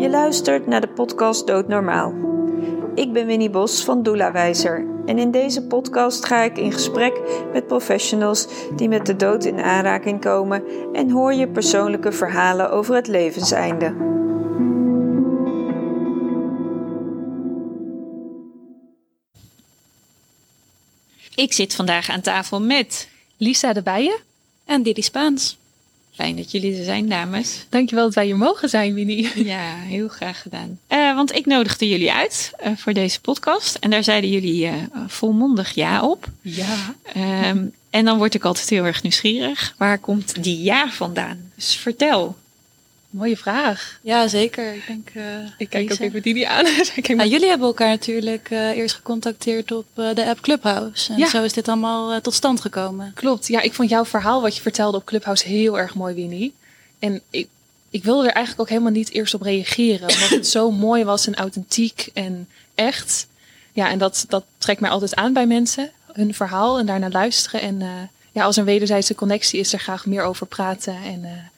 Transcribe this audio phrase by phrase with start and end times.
[0.00, 2.14] Je luistert naar de podcast Doodnormaal.
[2.94, 7.20] Ik ben Winnie Bos van Doula Wijzer en in deze podcast ga ik in gesprek
[7.52, 12.94] met professionals die met de dood in aanraking komen en hoor je persoonlijke verhalen over
[12.94, 13.94] het levenseinde.
[21.34, 24.18] Ik zit vandaag aan tafel met Lisa de Bijen.
[24.64, 25.59] En Didi Spaans.
[26.14, 27.66] Fijn dat jullie er zijn, dames.
[27.68, 29.30] Dankjewel dat wij hier mogen zijn, Winnie.
[29.44, 30.78] Ja, heel graag gedaan.
[30.88, 33.74] Uh, want ik nodigde jullie uit uh, voor deze podcast.
[33.74, 34.72] En daar zeiden jullie uh,
[35.06, 36.26] volmondig ja op.
[36.40, 36.94] Ja.
[37.48, 39.74] Um, en dan word ik altijd heel erg nieuwsgierig.
[39.76, 41.52] Waar komt die ja vandaan?
[41.54, 42.36] Dus vertel.
[43.10, 43.98] Mooie vraag.
[44.02, 44.74] Ja, zeker.
[44.74, 45.24] Ik, denk, uh,
[45.58, 46.02] ik kijk Lisa.
[46.02, 46.64] ook even Didi aan.
[47.28, 51.12] jullie hebben elkaar natuurlijk uh, eerst gecontacteerd op uh, de app Clubhouse.
[51.12, 51.28] En ja.
[51.28, 53.12] zo is dit allemaal tot stand gekomen.
[53.14, 53.46] Klopt.
[53.46, 56.54] Ja, ik vond jouw verhaal wat je vertelde op Clubhouse heel erg mooi, Winnie.
[56.98, 57.48] En ik,
[57.90, 60.08] ik wilde er eigenlijk ook helemaal niet eerst op reageren.
[60.08, 63.26] Omdat het zo mooi was en authentiek en echt.
[63.72, 65.90] Ja, en dat, dat trekt mij altijd aan bij mensen.
[66.12, 67.60] Hun verhaal en daarna luisteren.
[67.60, 70.96] En ja, als een wederzijdse connectie is, er graag meer over praten.
[71.04, 71.50] En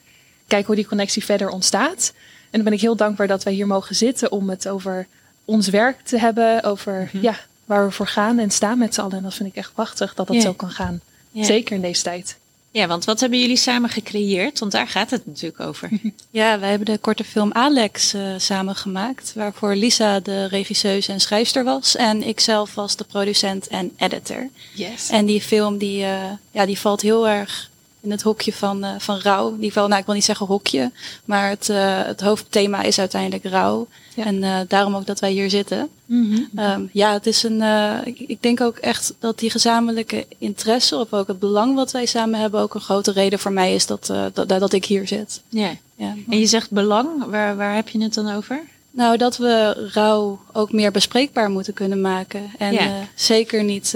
[0.52, 2.12] kijken hoe die connectie verder ontstaat.
[2.42, 5.06] En dan ben ik heel dankbaar dat wij hier mogen zitten om het over
[5.44, 7.22] ons werk te hebben, over mm -hmm.
[7.22, 9.16] ja, waar we voor gaan en staan met z'n allen.
[9.16, 10.48] En dat vind ik echt prachtig dat dat yeah.
[10.48, 11.00] zo kan gaan.
[11.30, 11.46] Yeah.
[11.46, 12.36] Zeker in deze tijd.
[12.70, 14.58] Ja, want wat hebben jullie samen gecreëerd?
[14.58, 15.90] Want daar gaat het natuurlijk over.
[16.30, 21.20] Ja, wij hebben de korte film Alex uh, samen gemaakt, waarvoor Lisa de regisseuse en
[21.20, 24.48] schrijfster was en ik zelf was de producent en editor.
[24.74, 25.08] Yes.
[25.08, 27.70] En die film die, uh, ja, die valt heel erg
[28.02, 29.46] in het hokje van, uh, van rouw.
[29.46, 30.90] In ieder geval, nou, ik wil niet zeggen hokje,
[31.24, 33.86] maar het, uh, het hoofdthema is uiteindelijk rouw.
[34.14, 34.24] Ja.
[34.24, 35.88] En uh, daarom ook dat wij hier zitten.
[36.06, 36.64] Mm -hmm.
[36.64, 37.62] um, ja, het is een.
[38.04, 42.06] Ik, ik, denk ook echt dat die gezamenlijke interesse, of ook het belang wat wij
[42.06, 45.42] samen hebben, ook een grote reden voor mij is dat, dat, dat ik hier zit.
[45.48, 45.70] Ja.
[45.96, 46.14] ja.
[46.28, 48.60] En je zegt belang, waar, waar heb je het dan over?
[48.90, 52.50] Nou, dat we rouw ook meer bespreekbaar moeten kunnen maken.
[52.58, 52.90] En ja.
[53.14, 53.94] zeker niet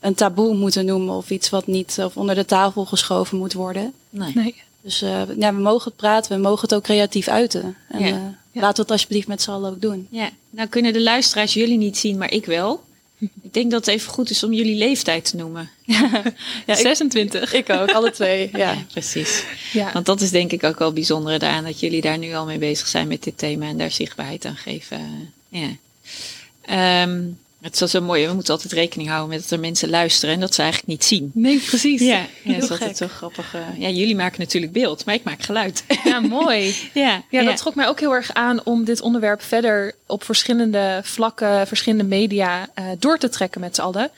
[0.00, 3.92] een taboe moeten noemen of iets wat niet of onder de tafel geschoven moet worden.
[4.10, 4.32] Nee.
[4.34, 4.54] nee.
[4.82, 7.76] Dus uh, ja, we mogen het praten, we mogen het ook creatief uiten.
[7.88, 8.06] En ja.
[8.06, 8.12] uh,
[8.52, 8.60] ja.
[8.60, 10.06] laten we het alsjeblieft met z'n allen ook doen.
[10.10, 12.82] Ja, nou kunnen de luisteraars jullie niet zien, maar ik wel.
[13.42, 15.70] Ik denk dat het even goed is om jullie leeftijd te noemen.
[15.84, 16.22] ja,
[16.74, 17.52] 26.
[17.52, 18.50] Ik, ik ook, alle twee.
[18.56, 19.44] Ja, precies.
[19.72, 19.92] Ja.
[19.92, 22.58] Want dat is denk ik ook wel bijzonder daaraan dat jullie daar nu al mee
[22.58, 25.32] bezig zijn met dit thema en daar zichtbaarheid aan geven.
[25.48, 27.02] Ja.
[27.02, 28.26] Um, het is wel zo mooi.
[28.26, 31.04] We moeten altijd rekening houden met dat er mensen luisteren en dat ze eigenlijk niet
[31.04, 31.30] zien.
[31.34, 32.00] Nee, precies.
[32.00, 33.54] Ja, ja dat is altijd zo grappig.
[33.78, 35.84] Ja, jullie maken natuurlijk beeld, maar ik maak geluid.
[36.04, 36.74] Ja, mooi.
[36.94, 41.00] ja, ja, dat trok mij ook heel erg aan om dit onderwerp verder op verschillende
[41.04, 44.10] vlakken, verschillende media uh, door te trekken met z'n allen.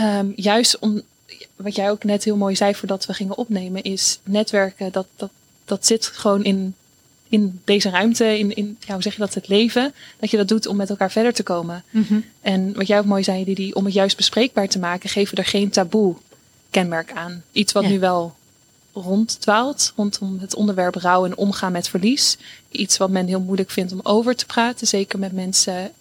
[0.00, 1.02] Um, juist om,
[1.56, 5.30] wat jij ook net heel mooi zei voordat we gingen opnemen, is netwerken, dat, dat,
[5.64, 6.74] dat zit gewoon in
[7.36, 10.48] in deze ruimte, in, in ja, hoe zeg je dat, het leven, dat je dat
[10.48, 11.84] doet om met elkaar verder te komen.
[11.90, 12.24] Mm -hmm.
[12.40, 15.42] En wat jij ook mooi zei, Didi, om het juist bespreekbaar te maken, geven we
[15.42, 16.16] er geen taboe
[16.70, 17.42] kenmerk aan.
[17.52, 17.88] Iets wat ja.
[17.88, 18.34] nu wel
[18.92, 22.36] ronddwaalt rondom het onderwerp rouw en omgaan met verlies.
[22.70, 25.92] Iets wat men heel moeilijk vindt om over te praten, zeker met mensen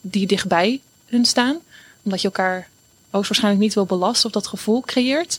[0.00, 1.56] die dichtbij hun staan.
[2.02, 2.68] Omdat je elkaar
[3.10, 5.38] hoogstwaarschijnlijk niet wil belasten of dat gevoel creëert.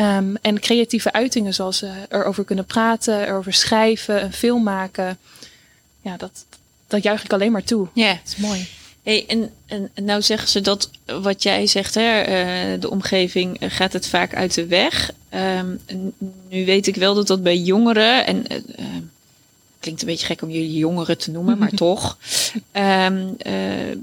[0.00, 5.18] Um, en creatieve uitingen zoals uh, erover kunnen praten, erover schrijven, een film maken.
[6.02, 6.44] Ja, dat,
[6.86, 7.88] dat juich ik alleen maar toe.
[7.92, 8.12] Ja.
[8.12, 8.68] Dat is mooi.
[9.02, 13.92] Hey, en, en nou zeggen ze dat wat jij zegt, hè, uh, de omgeving gaat
[13.92, 15.10] het vaak uit de weg.
[15.34, 15.80] Um,
[16.48, 18.86] nu weet ik wel dat dat bij jongeren en uh,
[19.80, 22.18] klinkt een beetje gek om jullie jongeren te noemen, maar toch.
[22.72, 23.96] Um, uh, uh,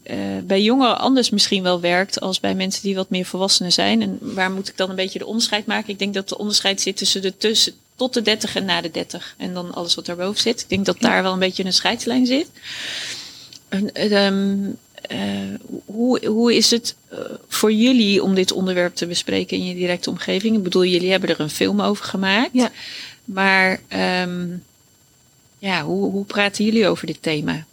[0.43, 4.01] bij jongeren anders misschien wel werkt als bij mensen die wat meer volwassenen zijn.
[4.01, 5.89] En waar moet ik dan een beetje de onderscheid maken?
[5.89, 8.91] Ik denk dat de onderscheid zit tussen de tussen tot de 30 en na de
[8.91, 9.35] 30.
[9.37, 10.61] En dan alles wat daarboven zit.
[10.61, 12.47] Ik denk dat daar wel een beetje een scheidslijn zit.
[13.69, 14.77] En, um,
[15.11, 15.19] uh,
[15.85, 16.95] hoe, hoe is het
[17.47, 20.55] voor jullie om dit onderwerp te bespreken in je directe omgeving?
[20.55, 22.49] Ik bedoel, jullie hebben er een film over gemaakt.
[22.53, 22.71] Ja.
[23.25, 23.79] Maar
[24.23, 24.63] um,
[25.63, 27.65] ja, hoe, hoe praten jullie over dit thema?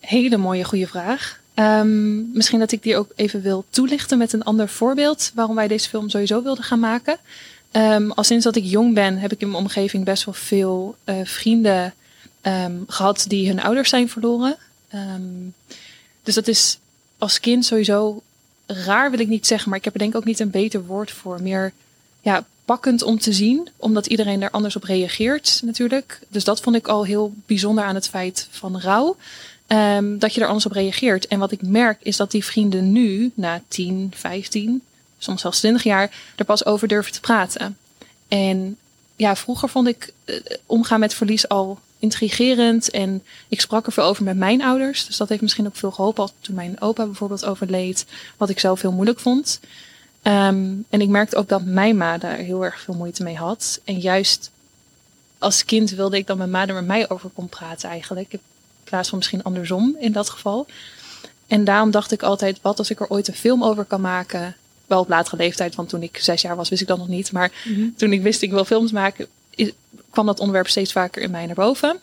[0.00, 1.40] Hele mooie, goede vraag.
[1.54, 5.68] Um, misschien dat ik die ook even wil toelichten met een ander voorbeeld waarom wij
[5.68, 7.18] deze film sowieso wilden gaan maken.
[7.72, 10.96] Um, al sinds dat ik jong ben, heb ik in mijn omgeving best wel veel
[11.04, 11.94] uh, vrienden
[12.42, 14.56] um, gehad die hun ouders zijn verloren.
[16.22, 16.78] dus dat is
[17.18, 18.22] als kind sowieso
[18.66, 20.84] raar, wil ik niet zeggen, maar ik heb er denk ik ook niet een beter
[20.84, 21.42] woord voor.
[21.42, 21.72] Meer
[22.20, 26.20] ja, pakkend om te zien, omdat iedereen er anders op reageert natuurlijk.
[26.28, 29.16] Dus dat vond ik al heel bijzonder aan het feit van rouw.
[29.68, 31.26] Um, dat je er anders op reageert.
[31.26, 34.82] En wat ik merk is dat die vrienden nu, na 10, 15,
[35.18, 37.76] soms zelfs 20 jaar, er pas over durven te praten.
[38.28, 38.76] En
[39.16, 40.36] ja, vroeger vond ik uh,
[40.66, 42.90] omgaan met verlies al intrigerend.
[42.90, 45.06] En ik sprak er veel over met mijn ouders.
[45.06, 46.30] Dus dat heeft misschien ook veel geholpen.
[46.40, 48.06] Toen mijn opa bijvoorbeeld overleed.
[48.36, 49.60] Wat ik zelf heel moeilijk vond.
[50.22, 53.80] Ehm, en ik merkte ook dat mijn ma daar heel erg veel moeite mee had.
[53.84, 54.50] En juist
[55.38, 58.32] als kind wilde ik dat mijn ma er met mij over kon praten eigenlijk.
[58.32, 58.40] In
[58.84, 60.66] plaats van misschien andersom in dat geval.
[61.46, 64.56] En daarom dacht ik altijd, wat als ik er ooit een film over kan maken?
[64.86, 67.32] Wel op latere leeftijd, want toen ik zes jaar was, wist ik dat nog niet.
[67.32, 67.52] Maar
[67.96, 69.72] toen ik wist ik wil films maken, is,
[70.10, 71.98] kwam dat onderwerp steeds vaker in mij naar boven.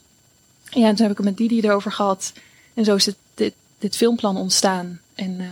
[0.69, 2.33] Ja, en toen heb ik het met Didi erover gehad.
[2.73, 4.99] En zo is het, dit, dit filmplan ontstaan.
[5.15, 5.47] En uh,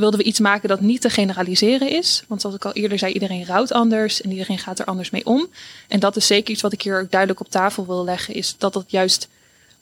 [0.00, 2.22] wilden we iets maken dat niet te generaliseren is.
[2.28, 5.26] Want zoals ik al eerder zei, iedereen rouwt anders en iedereen gaat er anders mee
[5.26, 5.46] om.
[5.88, 8.54] En dat is zeker iets wat ik hier ook duidelijk op tafel wil leggen, is
[8.58, 9.28] dat dat juist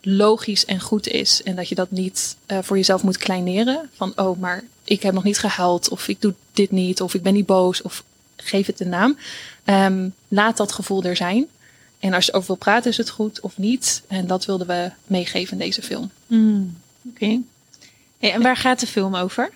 [0.01, 1.43] logisch en goed is.
[1.43, 3.91] En dat je dat niet uh, voor jezelf moet kleineren.
[3.95, 7.23] Van, oh, maar ik heb nog niet gehuild, of ik doe dit niet, of ik
[7.23, 8.05] ben niet boos, of
[8.37, 9.19] geef het de naam.
[9.65, 11.47] Um, laat dat gevoel er zijn.
[11.99, 14.03] En als je over wil praten, is het goed of niet.
[14.07, 16.11] En dat wilden we meegeven in deze film.
[16.27, 16.77] Mm,
[17.09, 17.41] Oké.
[18.19, 19.51] En waar gaat de film over?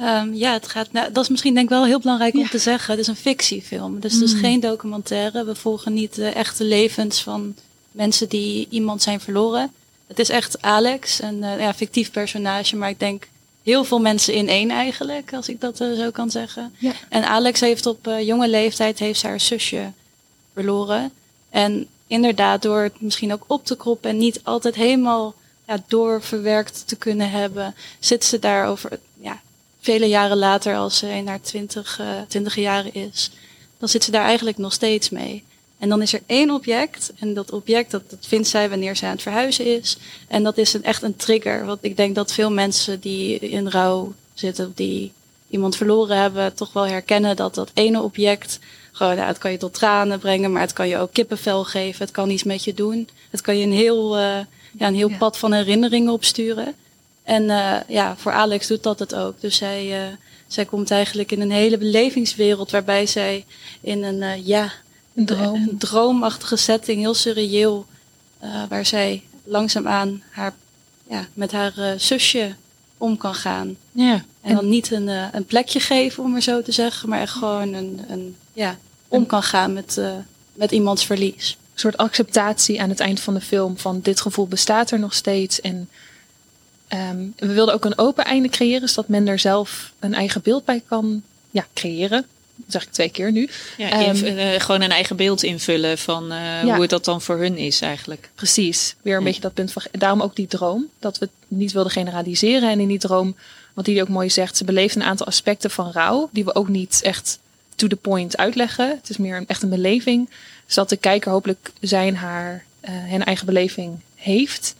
[0.00, 2.48] Um, ja, het gaat, nou, dat is misschien denk ik wel heel belangrijk om ja.
[2.48, 2.90] te zeggen.
[2.90, 4.00] Het is een fictiefilm.
[4.00, 4.40] Dus het is mm.
[4.40, 5.44] geen documentaire.
[5.44, 7.54] We volgen niet de echte levens van
[7.90, 9.72] mensen die iemand zijn verloren.
[10.06, 13.28] Het is echt Alex, een uh, ja, fictief personage, maar ik denk
[13.62, 16.74] heel veel mensen in één eigenlijk, als ik dat uh, zo kan zeggen.
[16.78, 16.92] Ja.
[17.08, 19.92] En Alex heeft op uh, jonge leeftijd heeft haar zusje
[20.52, 21.12] verloren.
[21.50, 25.34] En inderdaad, door het misschien ook op te kroppen en niet altijd helemaal
[25.66, 28.98] ja, doorverwerkt te kunnen hebben, zit ze daar over
[29.90, 33.30] vele jaren later, als ze in haar twintig, uh, twintig jaren is,
[33.78, 35.44] dan zit ze daar eigenlijk nog steeds mee.
[35.78, 37.12] En dan is er één object.
[37.18, 39.96] En dat object, dat, dat vindt zij wanneer zij aan het verhuizen is.
[40.28, 41.66] En dat is een, echt een trigger.
[41.66, 45.12] Want ik denk dat veel mensen die in rouw zitten, die
[45.48, 48.58] iemand verloren hebben, toch wel herkennen dat dat ene object
[48.92, 52.04] gewoon, nou, het kan je tot tranen brengen, maar het kan je ook kippenvel geven.
[52.04, 53.08] Het kan iets met je doen.
[53.30, 54.38] Het kan je een heel, uh,
[54.78, 55.16] ja, een heel ja.
[55.16, 56.74] pad van herinneringen opsturen.
[57.28, 59.40] En uh, ja, voor Alex doet dat het ook.
[59.40, 60.14] Dus zij, uh,
[60.46, 63.44] zij komt eigenlijk in een hele belevingswereld waarbij zij
[63.80, 64.72] in een, ja,
[65.14, 65.54] een, droom.
[65.68, 67.86] een droomachtige setting, heel surreëel,
[68.68, 70.54] waar zij langzaamaan haar,
[71.08, 72.54] ja, met haar zusje
[72.98, 73.76] om kan gaan.
[73.92, 74.24] Ja.
[74.40, 77.72] En dan niet een, een plekje geven, om maar zo te zeggen, maar echt gewoon
[77.72, 78.78] een, een ja,
[79.08, 80.12] om kan gaan met, uh,
[80.52, 81.50] met iemands verlies.
[81.50, 85.14] Een soort acceptatie aan het eind van de film van dit gevoel bestaat er nog
[85.14, 85.60] steeds.
[85.60, 85.88] En
[86.92, 90.64] um, we wilden ook een open einde creëren, zodat men er zelf een eigen beeld
[90.64, 92.26] bij kan ja, creëren.
[92.54, 93.48] Dat zeg ik twee keer nu.
[93.76, 96.72] Ja, um, uh, gewoon een eigen beeld invullen van uh, ja.
[96.72, 98.30] hoe het dat dan voor hun is eigenlijk.
[98.34, 99.24] Precies, weer een ja.
[99.24, 99.82] beetje dat punt van.
[99.90, 102.70] Daarom ook die droom, dat we het niet wilden generaliseren.
[102.70, 103.36] En in die droom,
[103.74, 106.68] wat die ook mooi zegt, ze beleeft een aantal aspecten van rouw, die we ook
[106.68, 107.38] niet echt
[107.74, 108.88] to the point uitleggen.
[108.88, 110.30] Het is meer een, echt een beleving.
[110.66, 114.74] Zodat de kijker hopelijk zijn haar, uh, hen eigen beleving heeft.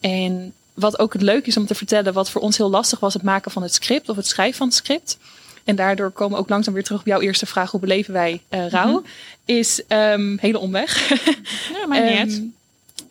[0.00, 3.14] En wat ook het leuk is om te vertellen, wat voor ons heel lastig was,
[3.14, 5.18] het maken van het script of het schrijven van het script.
[5.64, 8.42] En daardoor komen we ook langzaam weer terug op jouw eerste vraag: hoe beleven wij
[8.50, 8.88] uh, rouw?
[8.88, 9.04] Mm -hmm.
[9.44, 11.08] Is um, hele omweg.
[11.78, 12.54] ja, maar niet um,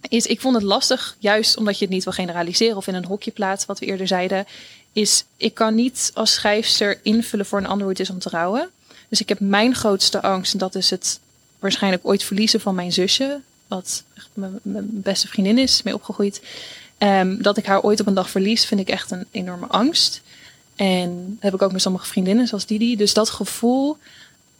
[0.09, 3.05] is, ik vond het lastig, juist omdat je het niet wil generaliseren of in een
[3.05, 4.45] hokje plaatsen, wat we eerder zeiden.
[4.91, 8.29] Is ik kan niet als schrijfster invullen voor een ander hoe het is om te
[8.29, 8.69] rouwen.
[9.09, 11.19] Dus ik heb mijn grootste angst, en dat is het
[11.59, 16.41] waarschijnlijk ooit verliezen van mijn zusje, wat mijn beste vriendin is, mee opgegroeid.
[17.03, 20.21] Um, dat ik haar ooit op een dag verlies, vind ik echt een enorme angst.
[20.75, 22.95] En dat heb ik ook met sommige vriendinnen, zoals Didi.
[22.95, 23.97] Dus dat gevoel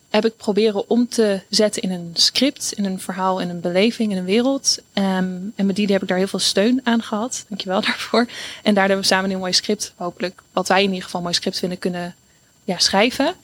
[0.10, 4.12] heb ik proberen om te zetten in een script, in een verhaal, in een beleving,
[4.12, 4.78] in een wereld.
[4.94, 7.46] Um, en met Didi heb ik daar heel veel steun aan gehad.
[7.48, 8.28] Dankjewel daarvoor.
[8.64, 11.20] En daar hebben we samen een heel mooi script, hopelijk, wat wij in ieder geval
[11.20, 12.16] een mooi script vinden, kunnen
[12.64, 13.36] ja, schrijven.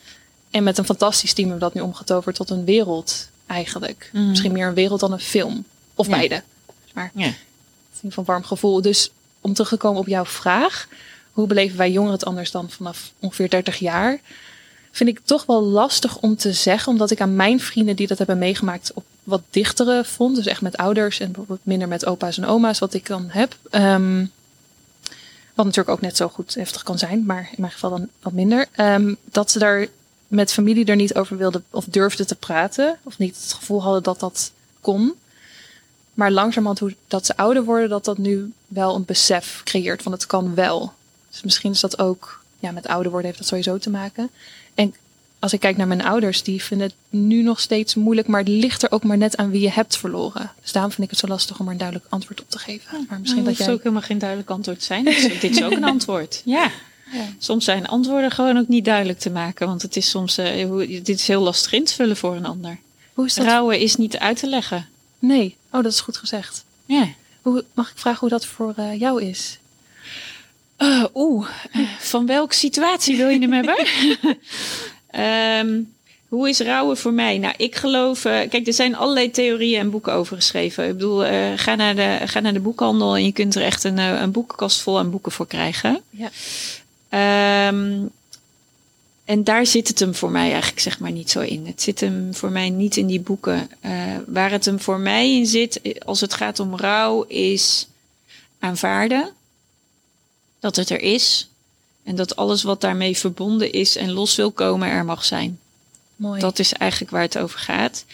[0.51, 4.09] En met een fantastisch team hebben we dat nu omgetoverd tot een wereld eigenlijk.
[4.13, 4.29] Mm.
[4.29, 5.65] Misschien meer een wereld dan een film.
[5.95, 6.15] Of ja.
[6.15, 6.43] beide.
[6.93, 7.33] Maar ja.
[8.07, 8.81] Van warm gevoel.
[8.81, 10.87] Dus om terug te komen op jouw vraag.
[11.31, 14.19] Hoe beleven wij jongeren het anders dan vanaf ongeveer 30 jaar?
[14.91, 16.91] Vind ik toch wel lastig om te zeggen.
[16.91, 20.35] Omdat ik aan mijn vrienden die dat hebben meegemaakt op wat dichtere vond.
[20.35, 22.79] Dus echt met ouders en bijvoorbeeld minder met opa's en oma's.
[22.79, 23.57] Wat ik dan heb.
[23.71, 24.31] Um,
[25.53, 27.25] wat natuurlijk ook net zo goed heftig kan zijn.
[27.25, 28.67] Maar in mijn geval dan wat minder.
[28.77, 29.87] Um, dat ze daar
[30.27, 32.97] met familie er niet over wilde of durfde te praten.
[33.03, 34.51] Of niet het gevoel hadden dat dat
[34.81, 35.13] kon.
[36.19, 40.11] Maar langzamerhand, hoe dat ze ouder worden, dat dat nu wel een besef creëert van
[40.11, 40.93] het kan wel.
[41.29, 44.29] Dus misschien is dat ook, ja, met ouder worden heeft dat sowieso te maken.
[44.75, 44.95] En
[45.39, 48.49] als ik kijk naar mijn ouders, die vinden het nu nog steeds moeilijk, maar het
[48.49, 50.51] ligt er ook maar net aan wie je hebt verloren.
[50.61, 53.05] Dus daarom vind ik het zo lastig om er een duidelijk antwoord op te geven.
[53.09, 53.73] Maar misschien dat, dat jij...
[53.73, 55.03] ook helemaal geen duidelijk antwoord zijn.
[55.03, 56.41] Dus dit is ook een antwoord.
[56.45, 56.71] Ja.
[57.11, 57.25] Ja.
[57.37, 59.67] Soms zijn antwoorden gewoon ook niet duidelijk te maken.
[59.67, 62.79] Want het is soms, uh, dit is heel lastig in te vullen voor een ander.
[63.13, 63.45] Hoe is dat?
[63.45, 64.87] Rouwen is niet uit te leggen.
[65.19, 66.63] Nee, oh dat is goed gezegd.
[66.85, 67.07] Ja.
[67.41, 69.59] Hoe, mag ik vragen hoe dat voor eh, jou is?
[70.77, 73.77] Uh, Oeh, uh, van welke situatie wil je hem hebben?
[75.67, 75.93] um,
[76.35, 77.37] hoe is rouwen voor mij?
[77.37, 78.25] Nou, ik geloof.
[78.25, 80.87] Uh, kijk, er zijn allerlei theorieën en boeken over geschreven.
[80.87, 81.23] Ik bedoel,
[81.55, 84.81] ga, naar de, ga naar de boekhandel en je kunt er echt een, een boekenkast
[84.81, 86.01] vol aan boeken voor krijgen.
[86.09, 87.67] Ja.
[87.67, 88.11] Um,
[89.29, 91.65] en daar zit het hem voor mij eigenlijk zeg maar niet zo in.
[91.65, 93.69] Het zit hem voor mij niet in die boeken.
[94.25, 97.87] waar het hem voor mij in zit, als het gaat om rouw, is
[98.59, 99.33] aanvaarden
[100.59, 101.49] dat het er is.
[102.03, 105.59] En dat alles wat daarmee verbonden is en los wil komen, er mag zijn.
[106.15, 106.39] Mooi.
[106.39, 108.05] Dat is eigenlijk waar het over gaat.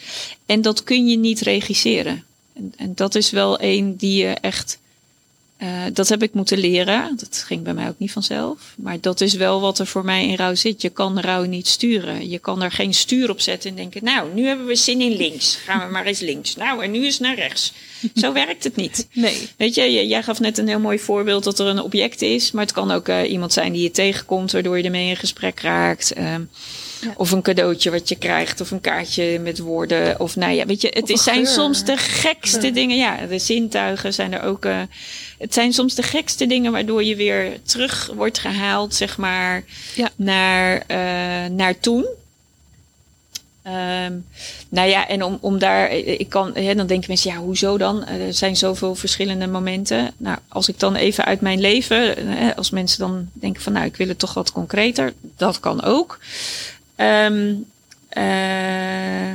[0.46, 2.24] En dat kun je niet regisseren.
[2.52, 4.78] En, en dat is wel een die je echt.
[5.62, 7.16] Uh, dat heb ik moeten leren.
[7.16, 8.74] Dat ging bij mij ook niet vanzelf.
[8.76, 10.82] Maar dat is wel wat er voor mij in rouw zit.
[10.82, 12.28] Je kan rouw niet sturen.
[12.28, 15.16] Je kan er geen stuur op zetten en denken: Nou, nu hebben we zin in
[15.16, 15.54] links.
[15.54, 16.56] Gaan we maar eens links.
[16.56, 17.72] Nou, en nu is naar rechts.
[18.14, 19.06] Zo werkt het niet.
[19.12, 19.48] Nee.
[19.56, 22.50] Weet je, jij gaf net een heel mooi voorbeeld dat er een object is.
[22.50, 25.60] Maar het kan ook uh, iemand zijn die je tegenkomt, waardoor je ermee in gesprek
[25.60, 26.18] raakt.
[26.18, 26.34] Uh,
[27.00, 27.14] ja.
[27.16, 30.20] Of een cadeautje wat je krijgt, of een kaartje met woorden.
[30.20, 32.96] Of nou ja, weet je, het is, zijn soms de gekste dingen.
[32.96, 34.64] Ja, de zintuigen zijn er ook.
[34.64, 34.80] Uh,
[35.38, 40.10] het zijn soms de gekste dingen waardoor je weer terug wordt gehaald, zeg maar, ja.
[40.16, 40.84] naar,
[41.50, 42.06] naar toen.
[43.66, 44.26] Um,
[44.68, 48.06] nou ja, en om, om daar, ik kan, hè, dan denken mensen, ja, hoezo dan?
[48.06, 50.14] Er zijn zoveel verschillende momenten.
[50.16, 53.86] Nou, als ik dan even uit mijn leven, hè, als mensen dan denken van, nou,
[53.86, 56.18] ik wil het toch wat concreter, dat kan ook.
[56.96, 57.66] Um,
[58.16, 59.34] uh,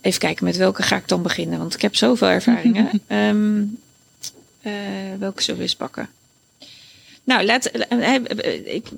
[0.00, 1.58] even kijken, met welke ga ik dan beginnen?
[1.58, 3.00] Want ik heb zoveel ervaringen.
[3.08, 3.78] um,
[4.62, 4.72] uh,
[5.18, 6.08] welke zullen we eens pakken?
[7.24, 7.70] Nou, laat,
[8.64, 8.88] ik,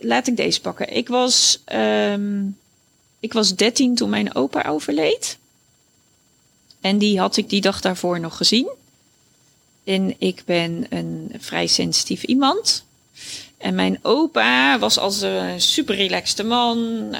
[0.00, 0.96] laat ik deze pakken.
[0.96, 1.62] Ik was.
[1.72, 2.58] Um,
[3.20, 5.38] ik was 13 toen mijn opa overleed.
[6.80, 8.68] En die had ik die dag daarvoor nog gezien.
[9.84, 12.84] En ik ben een vrij sensitief iemand.
[13.60, 16.78] En mijn opa was als een super relaxte man.
[17.12, 17.18] Uh,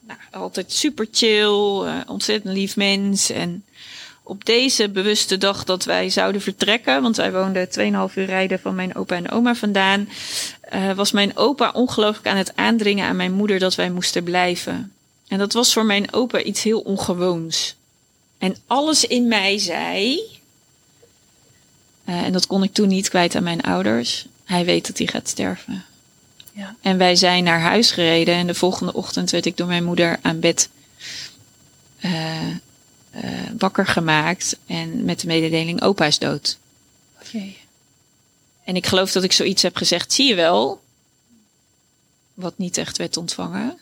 [0.00, 3.30] nou, altijd super chill, uh, ontzettend lief mens.
[3.30, 3.64] En
[4.22, 7.68] op deze bewuste dag dat wij zouden vertrekken, want wij woonden
[8.10, 10.08] 2,5 uur rijden van mijn opa en oma vandaan,
[10.74, 14.92] uh, was mijn opa ongelooflijk aan het aandringen aan mijn moeder dat wij moesten blijven.
[15.28, 17.76] En dat was voor mijn opa iets heel ongewoons.
[18.38, 20.20] En alles in mij zei,
[22.04, 25.06] uh, en dat kon ik toen niet kwijt aan mijn ouders, hij weet dat hij
[25.06, 25.84] gaat sterven.
[26.52, 26.76] Ja.
[26.80, 30.18] En wij zijn naar huis gereden en de volgende ochtend werd ik door mijn moeder
[30.22, 30.68] aan bed
[32.00, 32.54] uh, uh,
[33.58, 36.58] wakker gemaakt en met de mededeling opa is dood.
[37.26, 37.56] Okay.
[38.64, 40.82] En ik geloof dat ik zoiets heb gezegd, zie je wel,
[42.34, 43.78] wat niet echt werd ontvangen.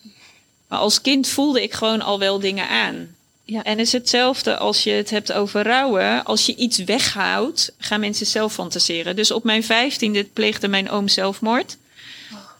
[0.67, 3.14] Maar als kind voelde ik gewoon al wel dingen aan.
[3.45, 3.63] Ja.
[3.63, 6.23] En het is hetzelfde als je het hebt over rouwen.
[6.23, 9.15] Als je iets weghoudt, gaan mensen zelf fantaseren.
[9.15, 11.77] Dus op mijn vijftiende pleegde mijn oom zelfmoord.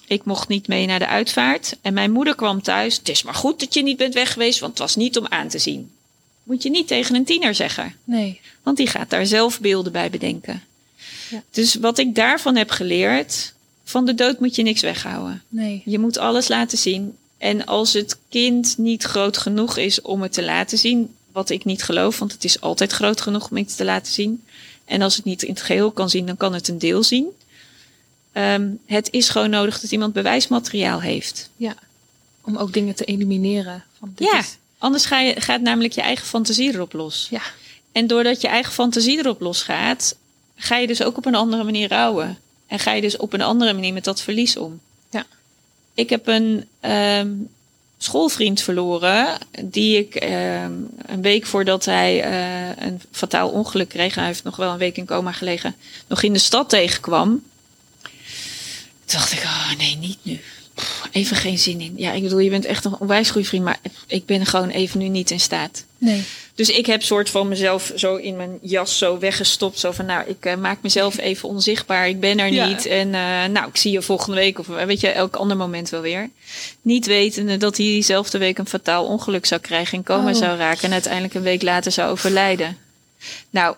[0.08, 1.78] Ik mocht niet mee naar de uitvaart.
[1.82, 2.98] En mijn moeder kwam thuis.
[2.98, 5.28] Het is maar goed dat je niet bent weg geweest, want het was niet om
[5.30, 5.92] aan te zien.
[6.44, 7.96] Moet je niet tegen een tiener zeggen.
[8.04, 8.42] Nee.
[8.64, 10.64] Want die gaat daar zelf beelden bij bedenken.
[11.30, 11.44] Ja.
[11.52, 15.44] Dus wat ik daarvan heb geleerd, van de dood moet je niks weghouden.
[15.48, 15.82] Nee.
[15.86, 17.18] Je moet alles laten zien.
[17.46, 21.66] En als het kind niet groot genoeg is om het te laten zien, wat ik
[21.66, 24.44] niet geloof, want het is altijd groot genoeg om iets te laten zien.
[24.86, 27.28] En als het niet in het geheel kan zien, dan kan het een deel zien.
[28.34, 31.50] Um, het is gewoon nodig dat iemand bewijsmateriaal heeft.
[31.58, 31.76] Ja,
[32.42, 33.84] om ook dingen te elimineren.
[34.00, 34.58] Van dit ja, is...
[34.78, 37.28] anders ga je, gaat namelijk je eigen fantasie erop los.
[37.30, 37.42] Ja.
[37.92, 40.16] En doordat je eigen fantasie erop losgaat,
[40.56, 42.38] ga je dus ook op een andere manier rouwen.
[42.68, 44.80] En ga je dus op een andere manier met dat verlies om.
[45.96, 47.50] Ik heb een um,
[47.98, 54.26] schoolvriend verloren, die ik um, een week voordat hij uh, een fataal ongeluk kreeg, hij
[54.26, 55.76] heeft nog wel een week in coma gelegen,
[56.08, 57.44] nog in de stad tegenkwam.
[59.06, 60.40] Toen dacht ik, oh nee, niet nu.
[61.12, 61.94] Even geen zin in.
[61.98, 65.00] Ja, ik bedoel, je bent echt een onwijs goede vriend, maar ik ben gewoon even
[65.00, 65.86] nu niet in staat.
[65.98, 66.24] Nee.
[66.56, 69.80] Dus ik heb soort van mezelf zo in mijn jas zo weggestopt.
[69.80, 72.08] Zo van, nou, ik uh, maak mezelf even onzichtbaar.
[72.08, 72.68] Ik ben er Ja.
[72.68, 72.86] niet.
[72.86, 76.02] En uh, nou, ik zie je volgende week of weet je, elk ander moment wel
[76.02, 76.30] weer.
[76.82, 79.98] Niet wetende dat hij diezelfde week een fataal ongeluk zou krijgen.
[79.98, 80.36] In coma Oh.
[80.36, 80.84] zou raken.
[80.84, 82.78] En uiteindelijk een week later zou overlijden.
[83.50, 83.76] Nou,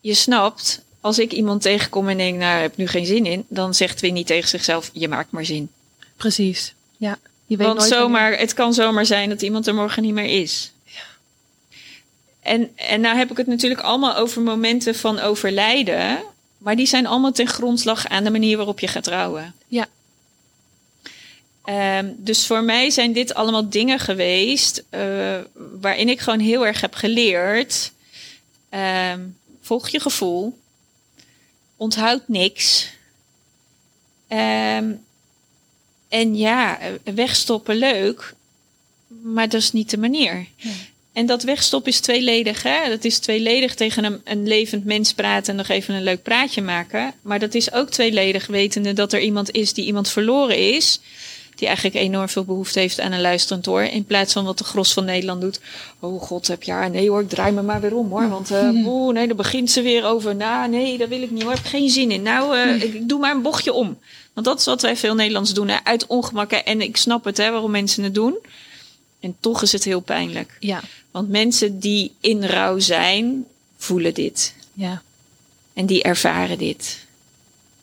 [0.00, 3.44] je snapt, als ik iemand tegenkom en denk, nou, ik heb nu geen zin in.
[3.48, 5.70] Dan zegt Winnie tegen zichzelf, je maakt maar zin.
[6.16, 6.74] Precies.
[6.96, 7.18] Ja.
[7.46, 10.40] Je weet Want nooit zomaar, het kan zomaar zijn dat iemand er morgen niet meer
[10.42, 10.70] is.
[12.46, 12.52] Ja.
[12.52, 16.18] En, en nou heb ik het natuurlijk allemaal over momenten van overlijden.
[16.58, 19.54] Maar die zijn allemaal ten grondslag aan de manier waarop je gaat trouwen.
[19.68, 19.86] Ja.
[21.98, 25.38] Um, dus voor mij zijn dit allemaal dingen geweest uh,
[25.80, 27.92] waarin ik gewoon heel erg heb geleerd.
[28.70, 29.36] Um,
[29.66, 30.58] Volg je gevoel.
[31.76, 32.90] Onthoud niks.
[34.28, 34.92] Ehm,
[36.08, 38.34] en ja, wegstoppen leuk,
[39.06, 40.46] maar dat is niet de manier.
[41.16, 42.62] En dat wegstoppen is tweeledig.
[42.62, 42.88] Hè?
[42.88, 46.62] Dat is tweeledig tegen een, een levend mens praten en nog even een leuk praatje
[46.62, 47.12] maken.
[47.22, 51.00] Maar dat is ook tweeledig wetende dat er iemand is die iemand verloren is.
[51.54, 53.82] Die eigenlijk enorm veel behoefte heeft aan een luisterend oor.
[53.82, 55.60] In plaats van wat de gros van Nederland doet.
[56.00, 56.90] Oh god, heb je haar?
[56.90, 58.28] Nee hoor, ik draai me maar weer om hoor.
[58.28, 60.36] Want uh, oh, nee, dan begint ze weer over.
[60.36, 61.52] Nou, nee, dat wil ik niet hoor.
[61.52, 62.22] Ik heb geen zin in.
[62.22, 63.98] Nou, uh, ik, ik doe maar een bochtje om.
[64.32, 65.68] Want dat is wat wij veel Nederlands doen.
[65.68, 65.76] Hè?
[65.84, 66.64] Uit ongemakken.
[66.64, 68.38] En ik snap het, hè, waarom mensen het doen.
[69.20, 70.56] En toch is het heel pijnlijk.
[70.60, 70.80] Ja.
[71.16, 73.44] Want mensen die in rouw zijn,
[73.76, 74.54] voelen dit.
[74.72, 75.02] Ja.
[75.72, 77.06] En die ervaren dit.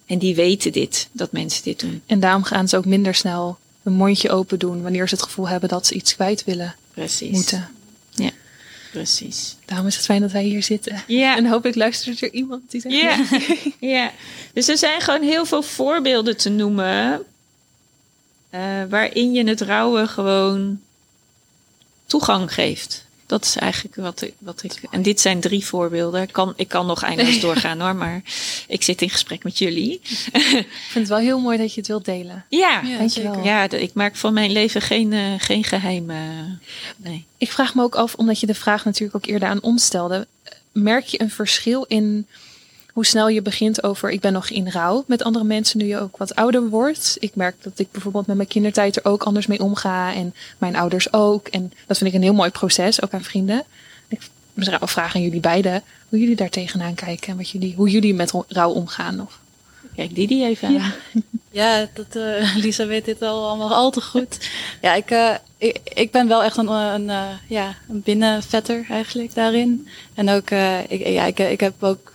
[0.06, 2.02] En die weten dit, dat mensen dit doen.
[2.06, 5.48] En daarom gaan ze ook minder snel een mondje open doen wanneer ze het gevoel
[5.48, 7.32] hebben dat ze iets kwijt willen Precies.
[7.32, 7.70] moeten.
[8.10, 8.30] Ja,
[8.92, 9.56] precies.
[9.66, 11.04] Daarom is het fijn dat wij hier zitten.
[11.08, 11.38] Ja.
[11.38, 12.96] En hopelijk luistert er iemand die zegt...
[12.96, 13.26] Ja.
[13.98, 14.12] ja.
[14.54, 17.24] Dus er zijn gewoon heel veel voorbeelden te noemen.
[18.52, 18.60] Uh,
[18.90, 20.80] waarin je het rouwen gewoon
[22.06, 23.06] toegang geeft.
[23.26, 24.34] Dat is eigenlijk wat ik.
[24.38, 26.22] Wat ik en dit zijn drie voorbeelden.
[26.22, 28.22] Ik kan, ik kan nog eindeloos doorgaan hoor, maar
[28.68, 30.00] ik zit in gesprek met jullie.
[30.04, 32.46] ik vind het wel heel mooi dat je het wilt delen.
[32.50, 33.44] Ja, ja dankjewel.
[33.44, 36.10] Ja, ik maak van mijn leven geen, uh, geen geheim.
[36.10, 36.18] Uh,
[36.98, 37.26] nee.
[37.38, 40.28] Ik vraag me ook af, omdat je de vraag natuurlijk ook eerder aan ons stelde.
[40.72, 42.28] Merk je een verschil in
[42.94, 46.00] hoe snel je begint over ik ben nog in rouw met andere mensen nu je
[46.00, 47.18] ook wat ouder wordt.
[47.20, 50.76] Ik merk dat ik bijvoorbeeld met mijn kindertijd er ook anders mee omga en mijn
[50.76, 51.48] ouders ook.
[51.48, 53.64] En dat vind ik een heel mooi proces, ook aan vrienden.
[54.08, 54.20] Ik
[54.56, 58.14] zou vragen aan jullie beiden hoe jullie daar tegenaan kijken en wat jullie, hoe jullie
[58.14, 59.22] met rouw omgaan.
[59.22, 59.40] Of...
[59.96, 60.74] Kijk Didi even aan.
[60.74, 60.94] Ja,
[61.62, 64.50] ja dat, uh, Lisa weet dit al allemaal al te goed.
[64.82, 69.34] Ja, ik, uh, ik, ik, ben wel echt een, een, uh, ja, een binnenvetter eigenlijk
[69.34, 69.88] daarin.
[70.14, 70.50] En ook,
[70.88, 72.12] ik, ja, ik, ik heb ook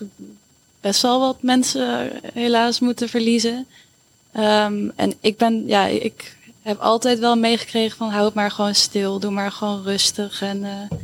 [0.81, 3.67] best wel wat mensen helaas moeten verliezen.
[4.37, 8.75] Um, en ik ben, ja, ik heb altijd wel meegekregen van hou het maar gewoon
[8.75, 10.43] stil, doe maar gewoon rustig.
[10.43, 10.99] En uh,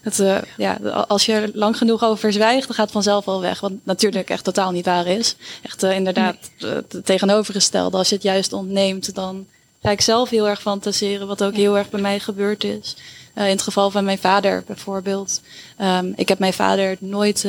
[0.00, 0.74] het, uh, ja,
[1.08, 3.60] als je er lang genoeg over zwijgt, dan gaat het vanzelf wel weg.
[3.60, 5.36] Wat natuurlijk echt totaal niet waar is.
[5.62, 7.96] Echt uh, inderdaad het tegenovergestelde.
[7.96, 9.46] Als je het juist ontneemt, dan
[9.82, 11.58] ga ik zelf heel erg fantaseren, wat ook ja.
[11.58, 12.96] heel erg bij mij gebeurd is.
[13.34, 15.40] in het geval van mijn vader bijvoorbeeld.
[15.80, 17.46] Um, ik heb mijn vader nooit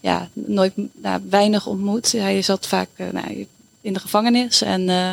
[0.00, 2.12] ja, nooit nou, weinig ontmoet.
[2.12, 3.46] Hij zat vaak uh, nou,
[3.80, 5.10] in de gevangenis en uh,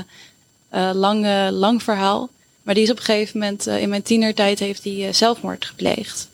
[0.73, 2.30] uh, lang, lang verhaal.
[2.62, 6.28] Maar die is op een gegeven moment, in mijn tienertijd, heeft hij zelfmoord gepleegd.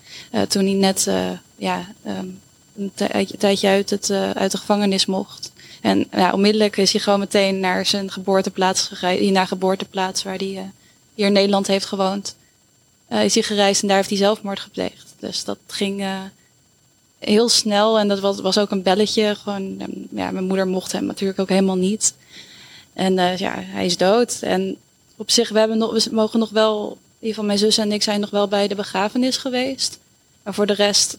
[0.47, 1.09] toen hij net
[1.55, 2.39] ja, um,
[2.75, 2.91] een
[3.37, 5.51] tijdje uit, het, uit de gevangenis mocht.
[5.81, 10.71] En ja, onmiddellijk is hij gewoon meteen naar zijn geboorteplaats gereisd, naar geboorteplaats waar hij
[11.13, 12.35] hier in Nederland heeft gewoond.
[13.09, 15.13] is hij gereisd en daar heeft hij zelfmoord gepleegd.
[15.19, 16.05] Dus dat ging
[17.23, 17.99] heel snel.
[17.99, 19.36] En dat was, was ook een belletje.
[19.36, 19.77] Gewoon,
[20.12, 22.13] ja, mijn moeder mocht hem natuurlijk ook helemaal niet.
[22.93, 24.38] En uh, ja, hij is dood.
[24.41, 24.77] En
[25.15, 27.91] op zich, we, hebben nog, we mogen nog wel, in ieder geval mijn zus en
[27.91, 29.99] ik zijn nog wel bij de begrafenis geweest.
[30.43, 31.17] Maar voor de rest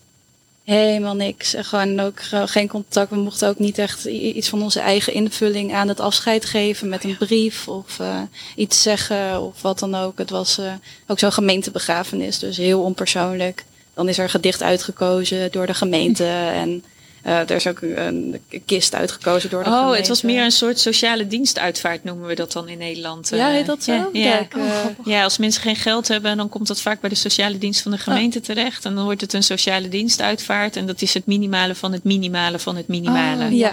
[0.64, 1.54] helemaal niks.
[1.54, 3.10] En gewoon ook geen contact.
[3.10, 7.04] We mochten ook niet echt iets van onze eigen invulling aan het afscheid geven met
[7.04, 8.20] een brief of uh,
[8.56, 10.18] iets zeggen of wat dan ook.
[10.18, 10.72] Het was uh,
[11.06, 13.64] ook zo'n gemeentebegrafenis, dus heel onpersoonlijk.
[13.94, 16.26] Dan is er gedicht uitgekozen door de gemeente.
[16.54, 16.84] En
[17.24, 19.98] er is ook een, kist uitgekozen door de oh, gemeente.
[19.98, 23.28] het was meer een soort sociale dienstuitvaart, noemen we dat dan in Nederland.
[23.28, 23.92] Ja, heet dat zo?
[23.92, 24.36] Ja, ja.
[24.36, 24.72] Kijk, uh,
[25.04, 27.90] ja, als mensen geen geld hebben, dan komt dat vaak bij de sociale dienst van
[27.90, 28.44] de gemeente oh.
[28.44, 28.84] terecht.
[28.84, 30.76] En dan wordt het een sociale dienstuitvaart.
[30.76, 33.44] En dat is het minimale van het minimale van het minimale.
[33.44, 33.72] Oh, ja.